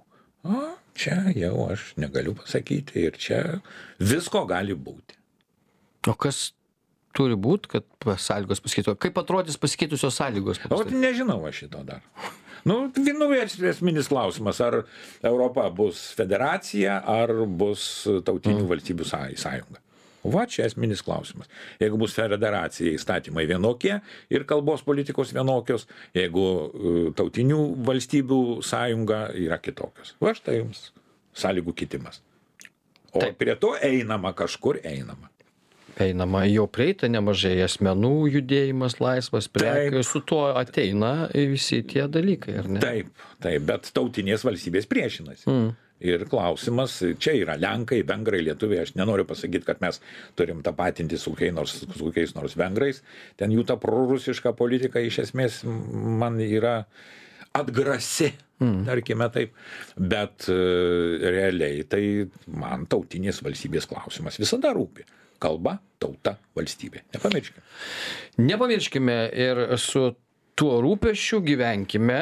O, 0.47 0.61
čia 0.95 1.19
jau 1.35 1.67
aš 1.71 1.91
negaliu 1.99 2.35
pasakyti 2.37 3.07
ir 3.07 3.17
čia 3.19 3.41
visko 3.99 4.45
gali 4.47 4.75
būti. 4.75 5.17
O 6.07 6.15
kas 6.15 6.51
turi 7.17 7.35
būti, 7.39 7.71
kad 7.75 7.87
sąlygos 8.21 8.61
pasikeitė? 8.63 8.95
Kaip 9.07 9.17
atrodys 9.19 9.59
pasikeitusios 9.59 10.19
sąlygos? 10.19 10.61
O 10.71 10.83
nežinau 10.91 11.41
aš 11.49 11.63
šito 11.65 11.83
dar. 11.87 12.05
Nu, 12.67 12.77
vienu 12.93 13.29
es- 13.37 13.57
esminis 13.71 14.09
klausimas, 14.11 14.59
ar 14.61 14.81
Europa 15.23 15.69
bus 15.71 16.01
federacija, 16.17 16.99
ar 17.07 17.31
bus 17.47 18.03
tautinių 18.27 18.63
mm. 18.65 18.71
valstybių 18.73 19.07
sąj- 19.07 19.37
sąjunga. 19.39 19.83
Va 20.27 20.43
čia 20.49 20.65
esminis 20.67 20.99
klausimas. 21.05 21.47
Jeigu 21.79 21.95
bus 22.01 22.15
federacija, 22.17 22.91
įstatymai 22.97 23.45
vienokie 23.47 24.01
ir 24.33 24.43
kalbos 24.49 24.83
politikos 24.83 25.31
vienokios, 25.31 25.85
jeigu 26.17 26.43
uh, 26.43 26.97
tautinių 27.15 27.59
valstybių 27.87 28.39
sąjunga 28.65 29.21
yra 29.39 29.59
kitokios. 29.63 30.15
Va 30.19 30.33
štai 30.35 30.57
jums 30.59 30.89
sąlygų 31.37 31.75
kitimas. 31.77 32.19
O 33.15 33.23
prie 33.39 33.55
to 33.55 33.75
einama, 33.79 34.33
kažkur 34.35 34.81
einama. 34.83 35.29
Einama 36.03 36.43
jau 36.47 36.67
prieita 36.71 37.09
nemažai 37.11 37.55
asmenų 37.65 38.13
judėjimas 38.37 38.99
laisvas 39.01 39.49
prekių 39.51 40.03
su 40.05 40.21
tuo 40.27 40.45
ateina 40.59 41.29
visi 41.33 41.81
tie 41.87 42.05
dalykai 42.11 42.57
ar 42.61 42.71
ne 42.71 42.83
Taip, 42.83 43.11
taip, 43.43 43.67
bet 43.67 43.91
tautinės 43.95 44.45
valstybės 44.47 44.89
priešinasi. 44.89 45.47
Mm. 45.49 45.75
Ir 45.97 46.27
klausimas, 46.29 46.99
čia 47.17 47.33
yra 47.39 47.55
Lenkai, 47.57 48.03
Vengrai, 48.05 48.43
Lietuviai, 48.45 48.83
aš 48.85 48.91
nenoriu 48.99 49.25
pasakyti, 49.25 49.65
kad 49.65 49.79
mes 49.81 49.97
turim 50.37 50.59
tapatinti 50.65 51.17
su 51.17 51.33
kokiais 51.33 51.55
nors, 51.57 51.73
su 51.81 52.03
kokiais 52.03 52.35
nors 52.37 52.53
Vengrais, 52.59 53.01
ten 53.39 53.53
jų 53.55 53.65
ta 53.65 53.79
prorusiška 53.81 54.53
politika 54.57 55.01
iš 55.01 55.23
esmės 55.25 55.63
man 55.65 56.37
yra 56.43 56.83
atgrasi, 57.57 58.29
mm. 58.61 58.83
tarkime 58.85 59.29
taip, 59.33 59.57
bet 59.97 60.45
e, 60.53 60.57
realiai 61.33 61.81
tai 61.89 62.03
man 62.53 62.85
tautinės 62.85 63.41
valstybės 63.41 63.89
klausimas 63.89 64.37
visada 64.37 64.75
rūpi. 64.77 65.07
Kalba, 65.41 65.77
tauta, 66.01 66.37
valstybė. 66.57 67.03
Nepamirškime. 67.15 67.65
nepamirškime 68.37 69.19
ir 69.33 69.63
su 69.81 70.09
tuo 70.57 70.79
rūpesčiu 70.81 71.41
gyvenkime 71.45 72.21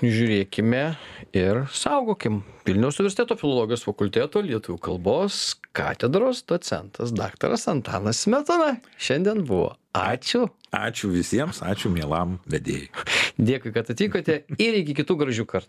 žiūrėkime 0.00 0.84
ir 1.36 1.64
saugokim 1.76 2.40
vilniaus 2.64 3.00
universiteto 3.00 3.36
filologijos 3.36 3.84
fakulteto 3.84 4.40
lietuvių 4.44 4.78
kalbos 4.80 5.42
katedros 5.76 6.40
docentas 6.48 7.12
daktaras 7.12 7.68
antanas 7.68 8.24
smetona 8.24 8.78
šiandien 8.96 9.44
buvo 9.44 9.74
ačiū 9.96 10.46
Ačiū 10.70 11.08
visiems, 11.10 11.64
ačiū 11.66 11.90
mielam 11.90 12.36
vedėjui. 12.46 12.92
dėkui 13.48 13.72
kad 13.74 13.88
atvykote 13.90 14.36
ir 14.54 14.76
iki 14.78 14.94
kitų 15.00 15.16
gražių 15.18 15.44
kartų 15.50 15.58